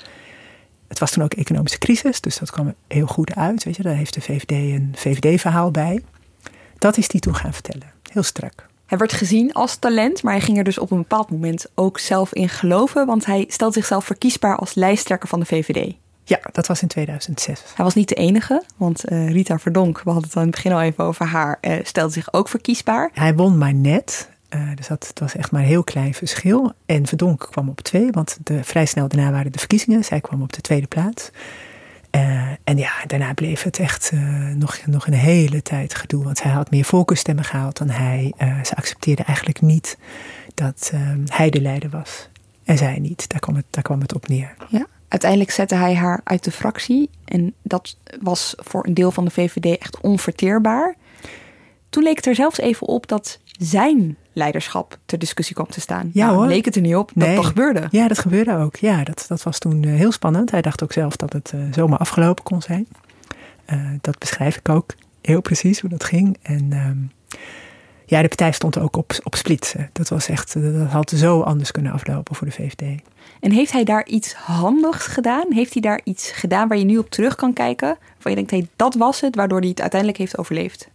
[0.89, 3.65] Het was toen ook economische crisis, dus dat kwam heel goed uit.
[3.65, 6.03] Weet je, daar heeft de VVD een VVD-verhaal bij.
[6.79, 7.93] Dat is die toen gaan vertellen.
[8.13, 8.67] Heel strak.
[8.87, 11.99] Hij werd gezien als talent, maar hij ging er dus op een bepaald moment ook
[11.99, 13.07] zelf in geloven.
[13.07, 15.95] Want hij stelt zichzelf verkiesbaar als lijsttrekker van de VVD.
[16.25, 17.63] Ja, dat was in 2006.
[17.75, 20.57] Hij was niet de enige, want uh, Rita Verdonk, we hadden het al in het
[20.57, 23.11] begin al even over haar, uh, stelde zich ook verkiesbaar.
[23.13, 26.73] Hij won maar net, uh, dus dat, het was echt maar een heel klein verschil.
[26.87, 30.05] En Verdonk kwam op twee, want de, vrij snel daarna waren de verkiezingen.
[30.05, 31.31] Zij kwam op de tweede plaats.
[32.65, 34.13] En ja, daarna bleef het echt
[34.55, 36.25] nog, nog een hele tijd gedoe.
[36.25, 38.33] Want zij had meer voorkeurstemmen gehaald dan hij.
[38.63, 39.99] Ze accepteerde eigenlijk niet
[40.55, 40.93] dat
[41.27, 42.29] hij de leider was.
[42.65, 43.29] En zij niet.
[43.29, 44.55] Daar kwam het, daar kwam het op neer.
[44.69, 44.87] Ja.
[45.15, 47.11] Uiteindelijk zette hij haar uit de fractie.
[47.25, 50.95] En dat was voor een deel van de VVD echt onverteerbaar.
[51.91, 56.11] Toen leek het er zelfs even op dat zijn leiderschap ter discussie kwam te staan.
[56.13, 56.47] Ja nou, hoor.
[56.47, 57.37] Leek het er niet op dat nee.
[57.37, 57.89] dat gebeurde.
[57.91, 58.77] Ja, dat gebeurde ook.
[58.77, 60.51] Ja, dat, dat was toen uh, heel spannend.
[60.51, 62.87] Hij dacht ook zelf dat het uh, zomaar afgelopen kon zijn.
[63.73, 66.39] Uh, dat beschrijf ik ook heel precies hoe dat ging.
[66.43, 67.11] En um,
[68.07, 69.91] ja, de partij stond ook op, op splitsen.
[69.93, 73.01] Dat was echt, dat had zo anders kunnen aflopen voor de VVD.
[73.41, 75.47] En heeft hij daar iets handigs gedaan?
[75.49, 77.97] Heeft hij daar iets gedaan waar je nu op terug kan kijken?
[78.13, 80.89] Waarvan je denkt, hey, dat was het waardoor hij het uiteindelijk heeft overleefd?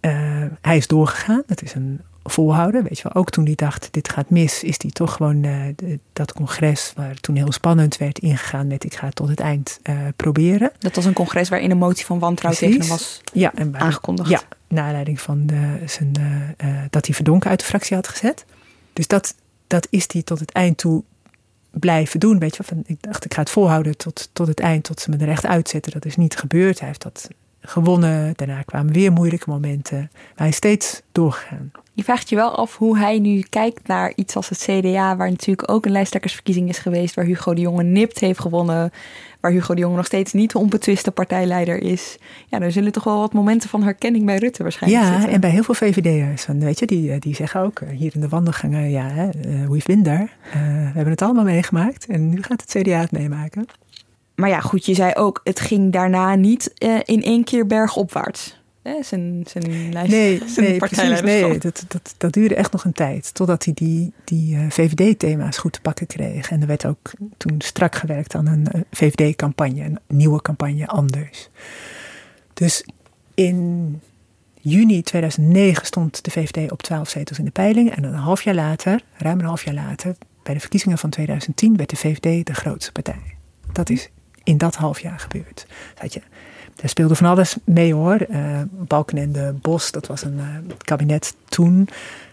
[0.00, 1.42] Uh, hij is doorgegaan.
[1.46, 2.82] Dat is een volhouden.
[2.82, 5.64] Weet je wel, ook toen hij dacht, dit gaat mis, is hij toch gewoon uh,
[5.76, 9.40] de, dat congres, waar toen heel spannend werd, ingegaan met ik ga het tot het
[9.40, 10.72] eind uh, proberen.
[10.78, 13.80] Dat was een congres waarin een motie van wantrouwen tegen hem was ja, en waar,
[13.80, 14.28] aangekondigd.
[14.28, 16.12] Ja, naar aanleiding van de, zijn,
[16.90, 18.44] dat hij Verdonken uit de fractie had gezet.
[18.92, 19.34] Dus dat,
[19.66, 21.02] dat is hij tot het eind toe
[21.70, 22.38] blijven doen.
[22.38, 25.10] Weet je, van, ik dacht, ik ga het volhouden tot, tot het eind, tot ze
[25.10, 25.92] me er echt uitzetten.
[25.92, 26.78] Dat is niet gebeurd.
[26.78, 27.28] Hij heeft dat
[27.60, 28.32] gewonnen.
[28.36, 29.98] Daarna kwamen weer moeilijke momenten.
[30.12, 31.70] Maar hij is steeds doorgegaan.
[31.94, 35.30] Je vraagt je wel af hoe hij nu kijkt naar iets als het CDA, waar
[35.30, 38.90] natuurlijk ook een lijsttrekkersverkiezing is geweest, waar Hugo de Jonge nipt heeft gewonnen,
[39.40, 42.18] waar Hugo de Jonge nog steeds niet de onbetwiste partijleider is.
[42.46, 45.30] Ja, er zullen toch wel wat momenten van herkenning bij Rutte waarschijnlijk ja, zitten.
[45.30, 46.46] en bij heel veel VVD'ers.
[46.46, 49.10] Weet je, die, die zeggen ook hier in de wandelgangen, ja,
[49.46, 50.28] uh, we've been there.
[50.46, 53.66] Uh, we hebben het allemaal meegemaakt en nu gaat het CDA het meemaken.
[54.34, 58.61] Maar ja, goed, je zei ook, het ging daarna niet uh, in één keer bergopwaarts.
[58.82, 62.84] Hè, zijn, zijn lijst, nee, zijn nee, precies, nee dat, dat, dat duurde echt nog
[62.84, 63.34] een tijd.
[63.34, 66.50] Totdat hij die, die uh, VVD-thema's goed te pakken kreeg.
[66.50, 69.82] En er werd ook toen strak gewerkt aan een uh, VVD-campagne.
[69.82, 71.48] Een nieuwe campagne, anders.
[72.54, 72.84] Dus
[73.34, 74.00] in
[74.60, 77.90] juni 2009 stond de VVD op 12 zetels in de peiling.
[77.90, 81.76] En een half jaar later, ruim een half jaar later, bij de verkiezingen van 2010,
[81.76, 83.36] werd de VVD de grootste partij.
[83.72, 84.10] Dat is
[84.44, 85.66] in dat half jaar gebeurd.
[86.00, 86.22] Dat je,
[86.76, 88.26] er speelde van alles mee hoor.
[88.30, 91.88] Uh, Balkenende Bos, dat was een uh, kabinet toen.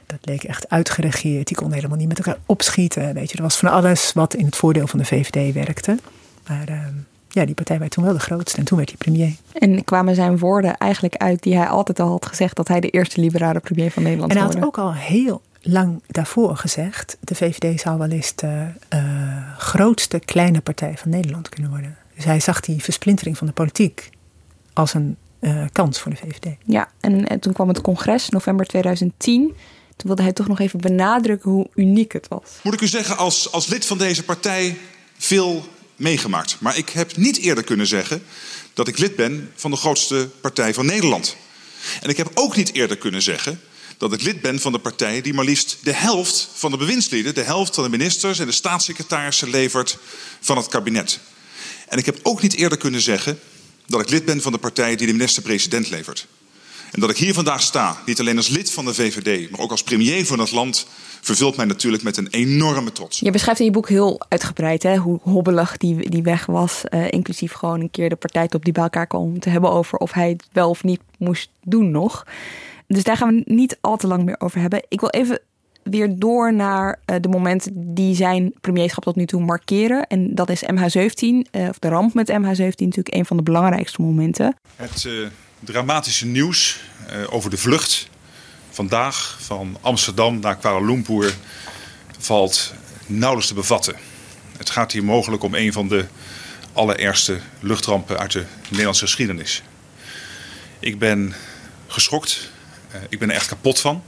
[0.06, 1.48] Dat leek echt uitgeregeerd.
[1.48, 3.14] Die konden helemaal niet met elkaar opschieten.
[3.14, 3.38] Weet je.
[3.38, 5.98] Er was van alles wat in het voordeel van de VVD werkte.
[6.48, 6.78] Maar uh,
[7.30, 8.58] ja, die partij werd toen wel de grootste.
[8.58, 9.36] En toen werd hij premier.
[9.54, 12.56] En kwamen zijn woorden eigenlijk uit die hij altijd al had gezegd...
[12.56, 14.46] dat hij de eerste liberale premier van Nederland zou.
[14.46, 17.18] En hij had ook al heel lang daarvoor gezegd...
[17.20, 19.00] de VVD zou wel eens de uh,
[19.58, 21.98] grootste kleine partij van Nederland kunnen worden.
[22.16, 24.10] Dus hij zag die versplintering van de politiek
[24.80, 26.56] als een uh, kans voor de VVD.
[26.66, 29.42] Ja, en, en, toen kwam het congres, november 2010.
[29.96, 32.50] Toen wilde hij toch nog even benadrukken hoe uniek het was.
[32.64, 34.78] Moet ik u zeggen, als, als lid van deze partij
[35.18, 36.58] veel meegemaakt.
[36.60, 38.24] Maar ik heb niet eerder kunnen zeggen
[38.74, 41.36] dat ik lid ben van de grootste partij van Nederland.
[42.02, 43.60] En ik heb ook niet eerder kunnen zeggen
[43.98, 47.34] dat ik lid ben van de partij die maar liefst de helft van de bewindslieden,
[47.34, 49.98] de helft van de ministers en de staatssecretarissen levert
[50.40, 51.20] van het kabinet.
[51.88, 53.40] En ik heb ook niet eerder kunnen zeggen
[53.90, 56.28] dat ik lid ben van de partij die de minister-president levert.
[56.92, 59.72] En dat ik hier vandaag sta, niet alleen als lid van de VVD, maar ook
[59.72, 60.88] als premier van het land,
[61.22, 63.20] vervult mij natuurlijk met een enorme trots.
[63.20, 66.84] Je beschrijft in je boek heel uitgebreid hè, hoe hobbelig die, die weg was.
[66.90, 70.12] Uh, inclusief gewoon een keer de partijtop die bij elkaar kwam te hebben over of
[70.12, 72.26] hij het wel of niet moest doen nog.
[72.88, 74.84] Dus daar gaan we niet al te lang meer over hebben.
[74.88, 75.42] Ik wil even
[75.90, 80.08] weer door naar uh, de momenten die zijn premierschap tot nu toe markeren.
[80.08, 82.36] En dat is MH17, uh, of de ramp met MH17
[82.76, 84.56] natuurlijk een van de belangrijkste momenten.
[84.76, 85.28] Het uh,
[85.60, 86.80] dramatische nieuws
[87.30, 88.10] over de vlucht
[88.70, 91.34] vandaag van Amsterdam naar Kuala Lumpur
[92.18, 92.74] valt
[93.06, 93.96] nauwelijks te bevatten.
[94.58, 96.06] Het gaat hier mogelijk om een van de
[96.74, 99.64] allerergste luchtrampen uit de Nederlandse geschiedenis.
[100.80, 101.34] Ik ben
[101.88, 102.52] geschokt.
[103.10, 104.04] ik ben er echt kapot van.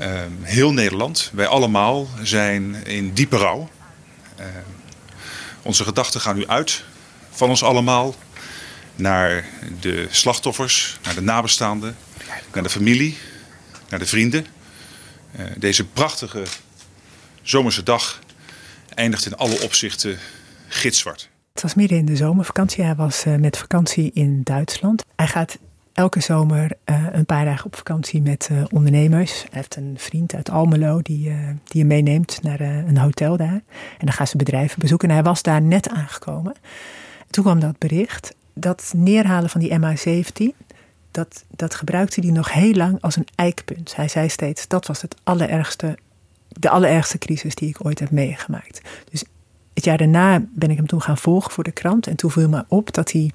[0.00, 3.68] Uh, heel Nederland, wij allemaal zijn in diepe rouw.
[4.40, 4.46] Uh,
[5.62, 6.84] onze gedachten gaan nu uit
[7.30, 8.14] van ons allemaal
[8.94, 9.44] naar
[9.80, 11.96] de slachtoffers, naar de nabestaanden,
[12.52, 13.18] naar de familie,
[13.88, 14.46] naar de vrienden.
[15.38, 16.42] Uh, deze prachtige
[17.42, 18.20] zomerse dag
[18.94, 20.18] eindigt in alle opzichten
[20.68, 21.28] gitzwart.
[21.52, 22.84] Het was midden in de zomervakantie.
[22.84, 25.04] Hij was met vakantie in Duitsland.
[25.16, 25.58] Hij gaat
[25.96, 29.40] elke zomer uh, een paar dagen op vakantie met uh, ondernemers.
[29.40, 33.62] Hij heeft een vriend uit Almelo die, uh, die hem meeneemt naar een hotel daar.
[33.98, 35.08] En dan gaan ze bedrijven bezoeken.
[35.08, 36.54] En hij was daar net aangekomen.
[37.30, 38.34] Toen kwam dat bericht.
[38.54, 40.66] Dat neerhalen van die MH17,
[41.10, 43.96] dat, dat gebruikte hij nog heel lang als een eikpunt.
[43.96, 45.98] Hij zei steeds, dat was het allerergste,
[46.48, 48.80] de allerergste crisis die ik ooit heb meegemaakt.
[49.10, 49.24] Dus
[49.74, 52.06] het jaar daarna ben ik hem toen gaan volgen voor de krant.
[52.06, 53.30] En toen viel me op dat hij.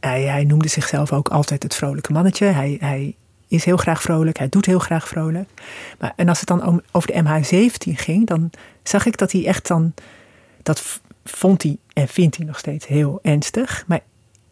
[0.00, 2.46] Hij, noemde zichzelf ook altijd het vrolijke mannetje.
[2.46, 3.14] Hij, hij
[3.48, 5.48] is heel graag vrolijk, hij doet heel graag vrolijk.
[5.98, 8.50] Maar, en als het dan over de MH17 ging, dan
[8.82, 9.94] zag ik dat hij echt dan.
[10.62, 13.84] Dat vond hij en vindt hij nog steeds heel ernstig.
[13.86, 14.00] Maar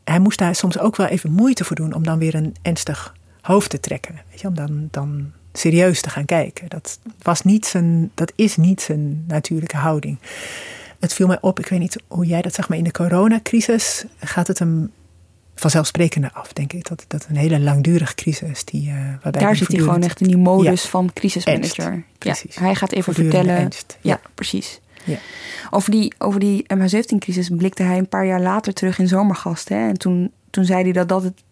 [0.05, 3.15] hij moest daar soms ook wel even moeite voor doen om dan weer een ernstig
[3.41, 4.21] hoofd te trekken.
[4.31, 6.69] Weet je, om dan, dan serieus te gaan kijken.
[6.69, 10.19] Dat, was niet zijn, dat is niet zijn natuurlijke houding.
[11.01, 14.05] Het viel mij op, ik weet niet hoe jij dat zag, maar in de coronacrisis
[14.19, 14.93] gaat het hem
[15.55, 16.89] vanzelfsprekende af, denk ik.
[16.89, 20.27] Dat dat een hele langdurige crisis die uh, waarbij Daar zit hij gewoon echt in
[20.27, 22.05] die modus van crisismanager.
[22.19, 22.55] precies.
[22.55, 23.71] Ja, hij gaat even vertellen.
[24.01, 24.81] Ja, precies.
[25.05, 25.19] Ja.
[25.71, 29.69] Over die, over die MH17-crisis blikte hij een paar jaar later terug in Zomergast.
[29.69, 29.89] Hè?
[29.89, 31.43] En toen, toen zei hij dat dat het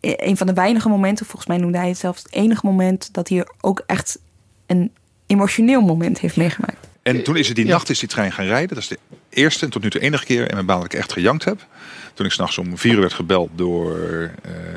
[0.00, 3.28] een van de weinige momenten, volgens mij noemde hij het zelfs het enige moment, dat
[3.28, 4.18] hij ook echt
[4.66, 4.92] een
[5.26, 6.88] emotioneel moment heeft meegemaakt.
[7.02, 8.68] En toen is het die nacht is die trein gaan rijden.
[8.68, 10.98] Dat is de eerste en tot nu toe enige keer in mijn baan dat ik
[10.98, 11.66] echt gejankt heb.
[12.14, 14.30] Toen ik s'nachts om vier uur werd gebeld door uh,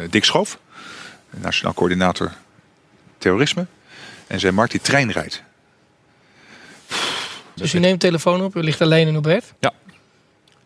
[0.09, 0.59] Dick Schoof,
[1.29, 2.31] nationaal coördinator
[3.17, 3.65] terrorisme.
[4.27, 5.43] En zei, Mark, die trein rijdt.
[7.53, 9.53] Dus u neemt telefoon op, u ligt alleen in uw bed?
[9.59, 9.73] Ja,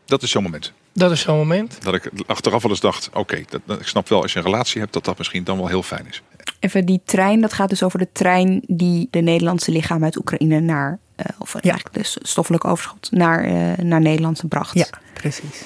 [0.05, 0.73] dat is zo'n moment.
[0.93, 1.83] Dat is zo'n moment?
[1.83, 3.47] Dat ik achteraf wel eens dacht, oké, ik
[3.79, 6.21] snap wel als je een relatie hebt dat dat misschien dan wel heel fijn is.
[6.59, 10.59] Even die trein, dat gaat dus over de trein die de Nederlandse lichaam uit Oekraïne
[10.59, 11.59] naar, uh, of ja.
[11.59, 14.73] eigenlijk de stoffelijke overschot, naar, uh, naar Nederland bracht.
[14.73, 15.61] Ja, precies.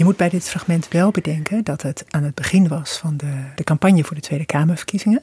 [0.00, 3.44] Je moet bij dit fragment wel bedenken dat het aan het begin was van de,
[3.54, 5.22] de campagne voor de Tweede Kamerverkiezingen.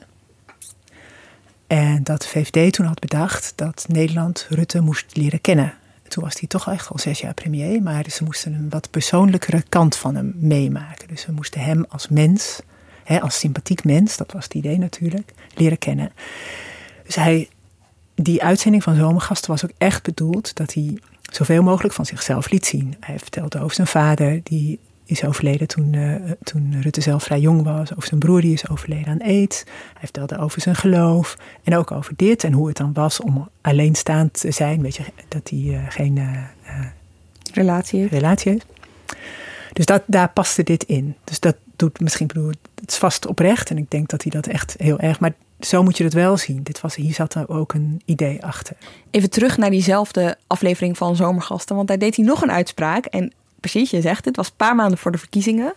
[1.66, 5.74] En dat de VVD toen had bedacht dat Nederland Rutte moest leren kennen.
[6.08, 9.62] Toen was hij toch echt al zes jaar premier, maar ze moesten een wat persoonlijkere
[9.68, 11.08] kant van hem meemaken.
[11.08, 12.60] Dus we moesten hem als mens,
[13.04, 16.12] hè, als sympathiek mens, dat was het idee natuurlijk, leren kennen.
[17.04, 17.48] Dus hij,
[18.22, 20.98] die uitzending van Zomergasten was ook echt bedoeld dat hij
[21.32, 22.96] zoveel mogelijk van zichzelf liet zien.
[23.00, 27.62] Hij vertelde over zijn vader, die is overleden toen, uh, toen Rutte zelf vrij jong
[27.62, 27.92] was.
[27.92, 29.64] Over zijn broer die is overleden aan aids.
[29.66, 31.36] Hij vertelde over zijn geloof.
[31.62, 34.82] En ook over dit en hoe het dan was om alleenstaand te zijn.
[34.82, 36.44] Weet je, dat hij uh, geen uh,
[37.52, 38.12] relatie, heeft.
[38.12, 38.66] relatie heeft.
[39.72, 41.16] Dus dat, daar paste dit in.
[41.24, 43.70] Dus dat doet misschien, bedoel, het is vast oprecht.
[43.70, 45.20] En ik denk dat hij dat echt heel erg.
[45.20, 46.62] Maar zo moet je het wel zien.
[46.62, 48.76] Dit was, hier zat er ook een idee achter.
[49.10, 51.76] Even terug naar diezelfde aflevering van Zomergasten.
[51.76, 53.04] Want daar deed hij nog een uitspraak.
[53.04, 55.74] En precies, je zegt het, was een paar maanden voor de verkiezingen.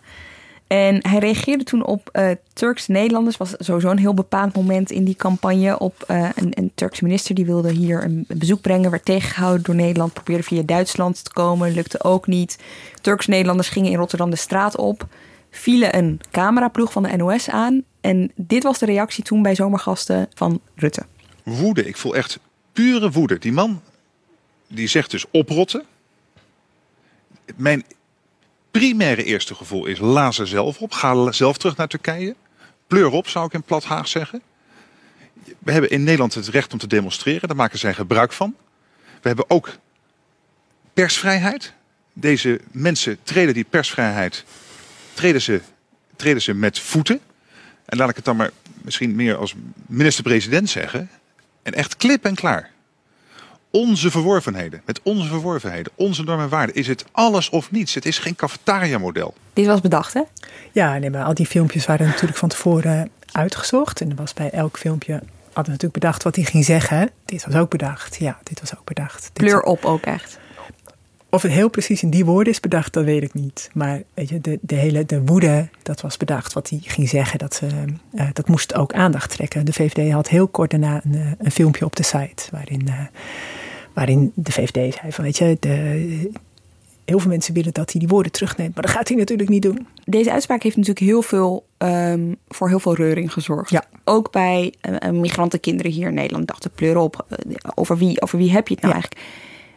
[0.68, 3.38] En hij reageerde toen op uh, Turkse Nederlanders.
[3.38, 5.80] was sowieso een heel bepaald moment in die campagne.
[5.80, 8.92] Op uh, een, een, Turkse minister die wilde hier een, bezoek brengen.
[8.92, 10.14] Werd tegengehouden door Nederland.
[10.14, 11.74] Probeerde via Duitsland te komen.
[11.74, 12.58] Lukte ook niet.
[13.02, 15.08] Turkse Nederlanders gingen in Rotterdam de straat op.
[15.52, 17.84] Vielen een cameraploeg van de NOS aan.
[18.02, 21.06] En dit was de reactie toen bij zomergasten van Rutte.
[21.43, 21.88] Woede.
[21.88, 22.39] Ik voel echt
[22.74, 23.39] pure woede.
[23.39, 23.82] Die man
[24.68, 25.86] die zegt dus oprotten
[27.56, 27.84] mijn
[28.72, 30.91] primaire eerste gevoel is: la ze zelf op.
[30.91, 32.36] Ga zelf terug naar Turkije.
[32.88, 34.41] Pleur op, zou ik in plat Haag zeggen.
[35.60, 37.47] We hebben in Nederland het recht om te demonstreren.
[37.47, 38.56] Daar maken zij gebruik van.
[39.22, 39.70] We hebben ook
[40.93, 41.74] persvrijheid.
[42.14, 44.45] Deze mensen treden die persvrijheid
[45.14, 45.62] treden ze,
[46.16, 47.20] treden ze met voeten.
[47.86, 48.51] En laat ik het dan maar
[48.82, 49.55] misschien meer als
[49.86, 51.09] minister-president zeggen.
[51.64, 52.70] En echt klip en klaar
[53.72, 57.93] onze verworvenheden, met onze verworvenheden, onze normen en waarden, is het alles of niets.
[57.93, 59.34] Het is geen cafetaria-model.
[59.53, 60.22] Dit was bedacht, hè?
[60.72, 64.01] Ja, nee, maar al die filmpjes waren natuurlijk van tevoren uitgezocht.
[64.01, 65.14] En er was bij elk filmpje
[65.53, 67.09] hadden natuurlijk bedacht wat hij ging zeggen.
[67.26, 68.16] Dit was ook bedacht.
[68.20, 69.30] Ja, dit was ook bedacht.
[69.34, 70.39] Kleur op ook echt.
[71.34, 73.70] Of het heel precies in die woorden is bedacht, dat weet ik niet.
[73.74, 76.54] Maar weet je, de, de hele de woede, dat was bedacht.
[76.54, 77.62] Wat hij ging zeggen, dat,
[78.14, 79.66] uh, dat moest ook aandacht trekken.
[79.66, 82.44] De VVD had heel kort daarna een, eh, een filmpje op de site.
[82.52, 83.00] Waarin, uh,
[83.94, 86.32] waarin de VVD zei van, weet je, de,
[87.06, 88.74] heel veel mensen willen dat hij die woorden terugneemt.
[88.74, 89.88] Maar dat gaat hij natuurlijk niet doen.
[90.06, 93.70] Deze uitspraak heeft natuurlijk heel veel, um, voor heel veel reuring gezorgd.
[93.70, 93.84] Ja.
[94.04, 96.48] Ook bij uh, migrantenkinderen hier in Nederland.
[96.48, 97.26] Dachten pleur op,
[97.76, 99.26] over wie, over wie heb je het nou eigenlijk?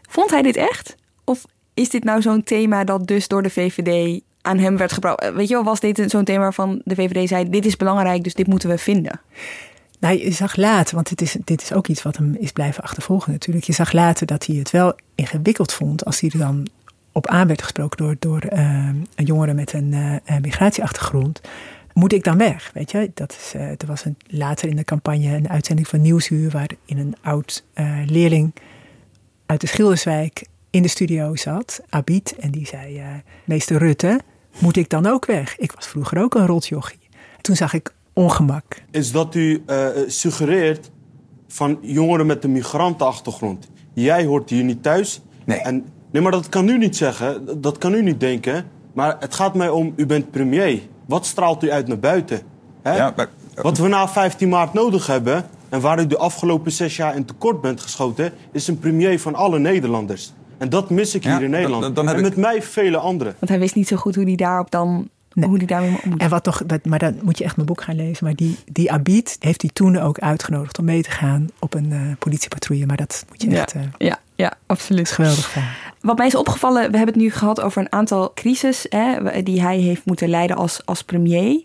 [0.08, 0.96] Vond hij dit echt?
[1.24, 1.44] Of
[1.74, 5.20] is dit nou zo'n thema dat dus door de VVD aan hem werd gebracht?
[5.20, 8.24] Eh, weet je wel, was dit zo'n thema waarvan de VVD zei: dit is belangrijk,
[8.24, 9.20] dus dit moeten we vinden?
[9.98, 12.82] Nou, je zag later, want dit is, dit is ook iets wat hem is blijven
[12.82, 13.66] achtervolgen natuurlijk.
[13.66, 16.66] Je zag later dat hij het wel ingewikkeld vond als hij er dan
[17.12, 21.40] op aan werd gesproken door, door uh, een jongere met een uh, migratieachtergrond.
[21.92, 22.70] Moet ik dan weg?
[22.74, 26.50] Weet je, dat is, er was een, later in de campagne een uitzending van Nieuwsuur
[26.50, 27.64] waarin een oud
[28.06, 28.54] leerling
[29.46, 33.06] uit de Schilderswijk in de studio zat, Abid, en die zei: uh,
[33.44, 34.20] Meester Rutte,
[34.58, 35.58] moet ik dan ook weg?
[35.58, 37.08] Ik was vroeger ook een rotjochie.
[37.40, 38.82] Toen zag ik ongemak.
[38.90, 40.90] Is dat u uh, suggereert
[41.48, 43.68] van jongeren met een migrantenachtergrond.
[43.92, 45.20] Jij hoort hier niet thuis.
[45.44, 45.58] Nee.
[45.58, 47.60] En Nee, maar dat kan u niet zeggen.
[47.60, 48.64] Dat kan u niet denken.
[48.92, 50.80] Maar het gaat mij om, u bent premier.
[51.06, 52.40] Wat straalt u uit naar buiten?
[52.82, 52.96] Hè?
[52.96, 55.44] Ja, maar- Wat we na 15 maart nodig hebben...
[55.68, 58.32] en waar u de afgelopen zes jaar in tekort bent geschoten...
[58.52, 60.32] is een premier van alle Nederlanders.
[60.58, 61.82] En dat mis ik Ja, hier in Nederland.
[61.82, 63.34] dan- dan heb en ik- met mij vele anderen.
[63.38, 65.08] Want hij wist niet zo goed hoe hij daarop dan...
[65.40, 66.20] Hoe hij daarmee om moet.
[66.20, 68.24] En wat toch, wat- maar dan moet je echt mijn boek gaan lezen.
[68.24, 71.92] Maar die, die Abid heeft hij toen ook uitgenodigd om mee te gaan op een
[71.92, 72.86] eh, politiepatrouille.
[72.86, 73.72] Maar dat moet je Ja, echt.
[73.72, 75.10] eh, ja, ja, absoluut.
[75.10, 75.56] geweldig.
[76.00, 79.62] Wat mij is opgevallen, we hebben het nu gehad over een aantal crisis hè, die
[79.62, 81.62] hij heeft moeten leiden als, als premier.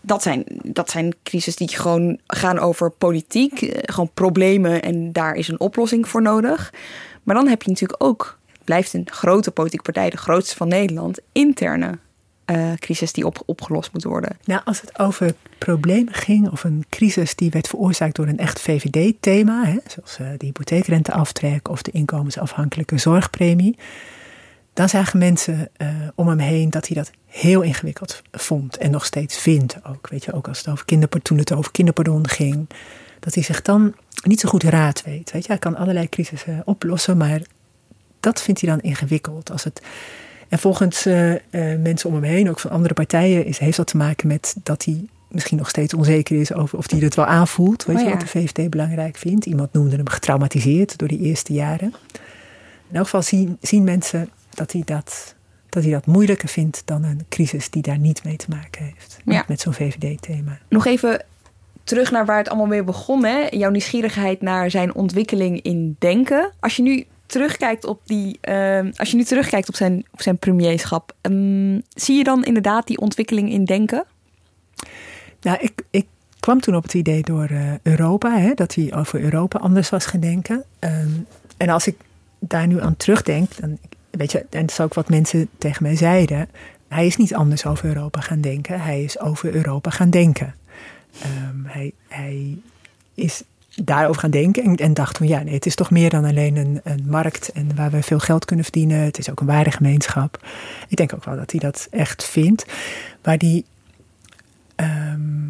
[0.00, 5.34] Dat zijn, dat zijn crisis die gewoon gaan over politiek, eh, gewoon problemen en daar
[5.34, 6.72] is een oplossing voor nodig.
[7.26, 10.68] Maar dan heb je natuurlijk ook, het blijft een grote politieke partij, de grootste van
[10.68, 11.98] Nederland, interne
[12.44, 14.38] eh, crisis die op, opgelost moet worden.
[14.44, 18.60] Nou, als het over problemen ging of een crisis die werd veroorzaakt door een echt
[18.60, 23.76] VVD-thema, zoals eh, de hypotheekrenteaftrek of de inkomensafhankelijke zorgpremie,
[24.72, 29.04] dan zagen mensen eh, om hem heen dat hij dat heel ingewikkeld vond en nog
[29.04, 30.08] steeds vindt ook.
[30.08, 32.68] Weet je, ook als het over toen het over kinderpardon ging,
[33.20, 33.94] dat hij zich dan
[34.26, 35.32] niet zo goed raad weet.
[35.32, 37.40] Weet je, hij kan allerlei crisissen oplossen, maar
[38.20, 39.50] dat vindt hij dan ingewikkeld.
[39.50, 39.82] Als het,
[40.48, 41.40] en volgens eh, eh,
[41.80, 44.84] mensen om hem heen, ook van andere partijen, is, heeft dat te maken met dat
[44.84, 47.84] hij misschien nog steeds onzeker is over of hij het wel aanvoelt.
[47.84, 48.14] Weet Oh je ja.
[48.14, 49.46] wat de VVD belangrijk vindt?
[49.46, 51.94] Iemand noemde hem getraumatiseerd door die eerste jaren.
[52.90, 55.34] In elk geval zien, zien mensen dat hij dat,
[55.68, 59.18] dat hij dat moeilijker vindt dan een crisis die daar niet mee te maken heeft.
[59.24, 59.44] Ja.
[59.48, 60.58] Met zo'n VVD-thema.
[60.68, 61.24] Nog even
[61.86, 63.24] terug naar waar het allemaal mee begon.
[63.24, 63.46] Hè?
[63.50, 66.52] Jouw nieuwsgierigheid naar zijn ontwikkeling in denken.
[66.60, 70.38] Als je nu terugkijkt op, die, ehm, als je nu terugkijkt op zijn, op zijn
[70.38, 74.04] premierschap, ehm, zie je dan inderdaad die ontwikkeling in denken?
[75.40, 76.06] Nou, ik, ik
[76.40, 80.06] kwam toen op het idee door eh, Europa, hè, dat hij over Europa anders was
[80.06, 80.64] gaan denken.
[80.78, 81.10] Ehm,
[81.56, 81.96] en als ik
[82.38, 83.78] daar nu aan terugdenk, dan,
[84.10, 86.48] weet je, en dat is ook wat mensen tegen mij zeiden.
[86.88, 90.54] Hij is niet anders over Europa gaan denken, hij is over Europa gaan denken.
[91.22, 92.56] Ehm, hij, hij
[93.14, 93.42] is
[93.74, 96.80] daarover gaan denken en, dacht van ja, nee, het is toch meer dan alleen een,
[96.84, 98.98] een markt en waar we veel geld kunnen verdienen.
[98.98, 100.44] Het is ook een waardegemeenschap.
[100.88, 102.66] Ik denk ook wel dat hij dat echt vindt.
[103.22, 103.64] Waar die
[104.74, 105.48] ehm,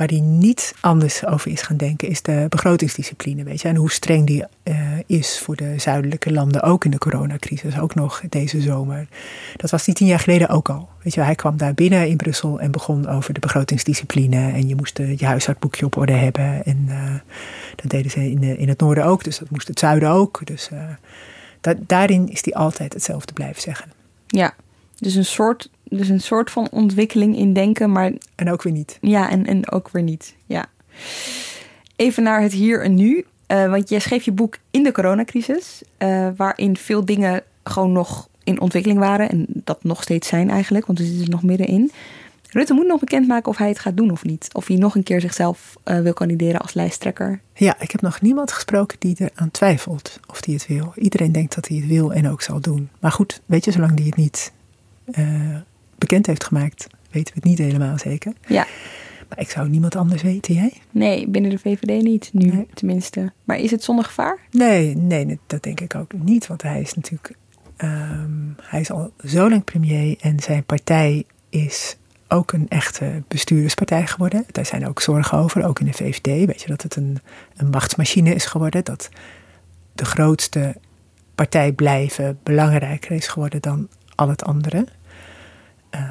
[0.00, 3.42] waar hij niet anders over is gaan denken, is de begrotingsdiscipline.
[3.42, 3.68] Weet je?
[3.68, 4.76] En hoe streng die eh,
[5.06, 9.08] is voor de zuidelijke landen, ook in de coronacrisis, ook nog deze zomer.
[9.56, 10.88] Dat was die tien jaar geleden ook al.
[11.02, 14.52] Weet je, hij kwam daar binnen in Brussel en begon over de begrotingsdiscipline.
[14.52, 16.64] En je moest eh, je huishoudboekje op orde hebben.
[16.64, 17.14] En eh,
[17.76, 20.40] dat deden ze in, in het noorden ook, dus dat moest het zuiden ook.
[20.44, 20.68] Dus
[21.60, 23.92] da- daarin is hij altijd hetzelfde blijven zeggen.
[24.26, 24.54] Ja,
[24.98, 28.98] dus een soort, dus een soort van ontwikkeling in denken, maar En ook weer niet.
[29.00, 30.34] ja, en, en ook weer niet.
[30.46, 30.66] Ja.
[31.96, 33.24] Even naar het hier en nu.
[33.46, 38.28] Eh, want jij schreef je boek in de coronacrisis, eh, waarin veel dingen gewoon nog
[38.44, 39.28] in ontwikkeling waren.
[39.28, 41.90] En dat nog steeds zijn eigenlijk, want we zitten er nog middenin.
[42.50, 44.48] Rutte moet nog bekendmaken of hij het gaat doen of niet.
[44.52, 47.40] Of hij nog een keer zichzelf eh, wil kandideren als lijsttrekker.
[47.54, 50.92] Ja, ik heb nog niemand gesproken die er aan twijfelt of hij het wil.
[50.94, 52.88] Iedereen denkt dat hij het wil en ook zal doen.
[53.00, 54.52] Maar goed, weet je, zolang hij het niet
[56.00, 58.32] bekend heeft gemaakt, weten we het niet helemaal zeker.
[58.46, 58.66] Ja.
[59.28, 60.72] Maar ik zou niemand anders weten, jij?
[60.90, 63.32] Nee, binnen de VVD niet, nu tenminste.
[63.44, 64.38] Maar is het zonder gevaar?
[64.50, 66.46] Nee, nee, dat denk ik ook niet.
[66.46, 67.34] Want hij is natuurlijk.
[67.76, 68.30] ehm,
[68.62, 71.96] hij is al zo lang premier en zijn partij is
[72.28, 74.44] ook een echte bestuurspartij geworden.
[74.50, 76.46] Daar zijn ook zorgen over, ook in de VVD.
[76.46, 77.18] Weet je dat het een,
[77.56, 78.84] een machtsmachine is geworden.
[78.84, 79.08] Dat
[79.92, 80.76] de grootste
[81.34, 84.86] partij blijven belangrijker is geworden dan al het andere.
[85.90, 86.04] Ehm,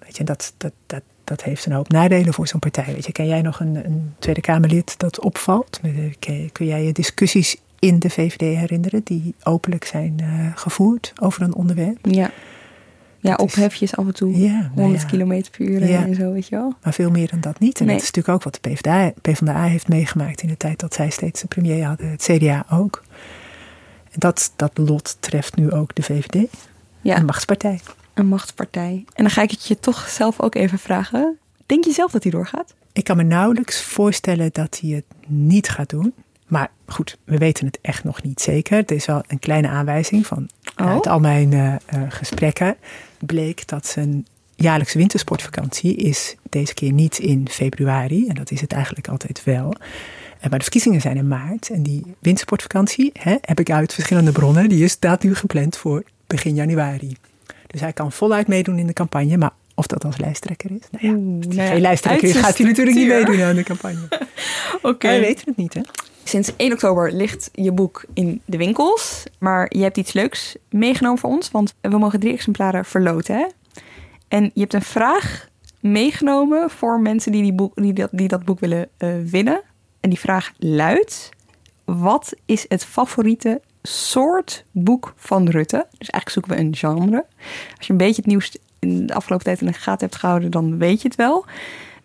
[0.00, 2.84] weet je, dat, dat, dat, dat heeft een hoop nadelen voor zo'n partij.
[2.86, 5.80] Weet je, ken jij nog een, een Tweede Kamerlid dat opvalt?
[5.82, 6.18] Met-
[6.52, 11.54] Kun jij je discussies in de VVD herinneren die openlijk zijn eh, gevoerd over een
[11.54, 11.98] onderwerp?
[12.02, 12.30] Ja.
[13.20, 14.38] Ja, Dat is- ophefjes af en toe.
[14.40, 15.06] Ja, nou 100 ja.
[15.08, 16.04] km per uur Ja.
[16.04, 16.72] en zo, weet je wel.
[16.82, 17.78] Maar veel meer dan dat niet.
[17.80, 17.94] En Nee.
[17.94, 21.10] dat is natuurlijk ook wat de PvdA, PvdA heeft meegemaakt in de tijd dat zij
[21.10, 22.10] steeds de premier hadden.
[22.10, 23.02] Het CDA ook.
[24.10, 26.46] En dat, dat lot treft nu ook de VVD.
[27.00, 27.16] Ja.
[27.16, 27.80] Een machtspartij.
[28.16, 29.04] Een machtspartij.
[29.14, 31.38] En dan ga ik het je toch zelf ook even vragen.
[31.66, 32.74] Denk je zelf dat hij doorgaat?
[32.92, 36.14] Ik kan me nauwelijks voorstellen dat hij het niet gaat doen.
[36.46, 38.78] Maar goed, we weten het echt nog niet zeker.
[38.78, 40.86] Er is wel een kleine aanwijzing van Oh.
[40.86, 42.76] uit al mijn eh, eh, gesprekken.
[43.18, 48.28] Bleek dat zijn jaarlijkse wintersportvakantie is deze keer niet in februari.
[48.28, 49.74] En dat is het eigenlijk altijd wel.
[50.40, 51.70] Maar de verkiezingen zijn in maart.
[51.70, 54.68] En die wintersportvakantie hè, heb ik uit verschillende bronnen.
[54.68, 57.16] Die is, staat nu gepland voor begin januari.
[57.66, 59.36] Dus hij kan voluit meedoen in de campagne.
[59.36, 60.80] Maar of dat als lijsttrekker is?
[60.90, 63.62] Nou ja, als hij nou geen lijsttrekker is, gaat hij natuurlijk niet meedoen aan de
[63.62, 64.08] campagne.
[64.82, 65.06] Oké.
[65.06, 65.80] Wij weten het niet, hè?
[66.24, 69.24] Sinds 1 oktober ligt je boek in de winkels.
[69.38, 71.50] Maar je hebt iets leuks meegenomen voor ons.
[71.50, 73.36] Want we mogen drie exemplaren verloten.
[73.36, 73.46] Hè?
[74.28, 75.48] En je hebt een vraag
[75.80, 79.62] meegenomen voor mensen die, die, boek, die, dat, die dat boek willen uh, winnen.
[80.00, 81.28] En die vraag luidt:
[81.84, 85.86] Wat is het favoriete soort boek van Rutte?
[85.98, 87.24] Dus eigenlijk zoeken we een genre.
[87.76, 90.50] Als je een beetje het nieuws in de afgelopen tijd in de gaten hebt gehouden,
[90.50, 91.44] dan weet je het wel.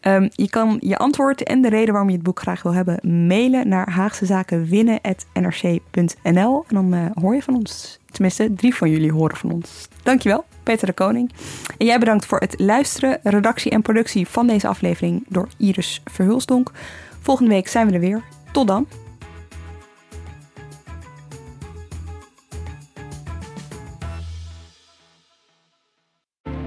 [0.02, 3.28] Um, je kan je antwoord en de reden waarom je het boek graag wil hebben
[3.28, 6.64] mailen naar haagsezakenwinnen.nrc.nl.
[6.68, 8.00] En dan uh, hoor je van ons.
[8.12, 9.88] Tenminste, drie van jullie horen van ons.
[10.04, 11.32] Dankjewel, Peter de Koning.
[11.78, 16.72] En jij bedankt voor het luisteren, redactie en productie van deze aflevering door Iris Verhulsdonk.
[17.20, 18.24] Volgende week zijn we er weer.
[18.52, 18.88] Tot dan.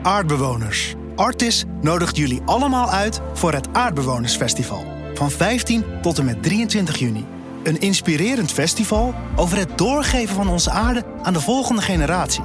[0.04, 0.94] Aardbewoners.
[1.16, 4.84] Artis nodigt jullie allemaal uit voor het Aardbewonersfestival.
[5.14, 7.24] Van 15 tot en met 23 juni.
[7.62, 12.44] Een inspirerend festival over het doorgeven van onze aarde aan de volgende generatie.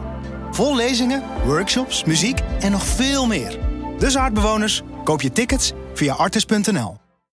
[0.51, 3.60] Vol lezingen, workshops, muziek en nog veel meer.
[3.97, 7.09] Dus aardbewoners, koop je tickets via artis.nl.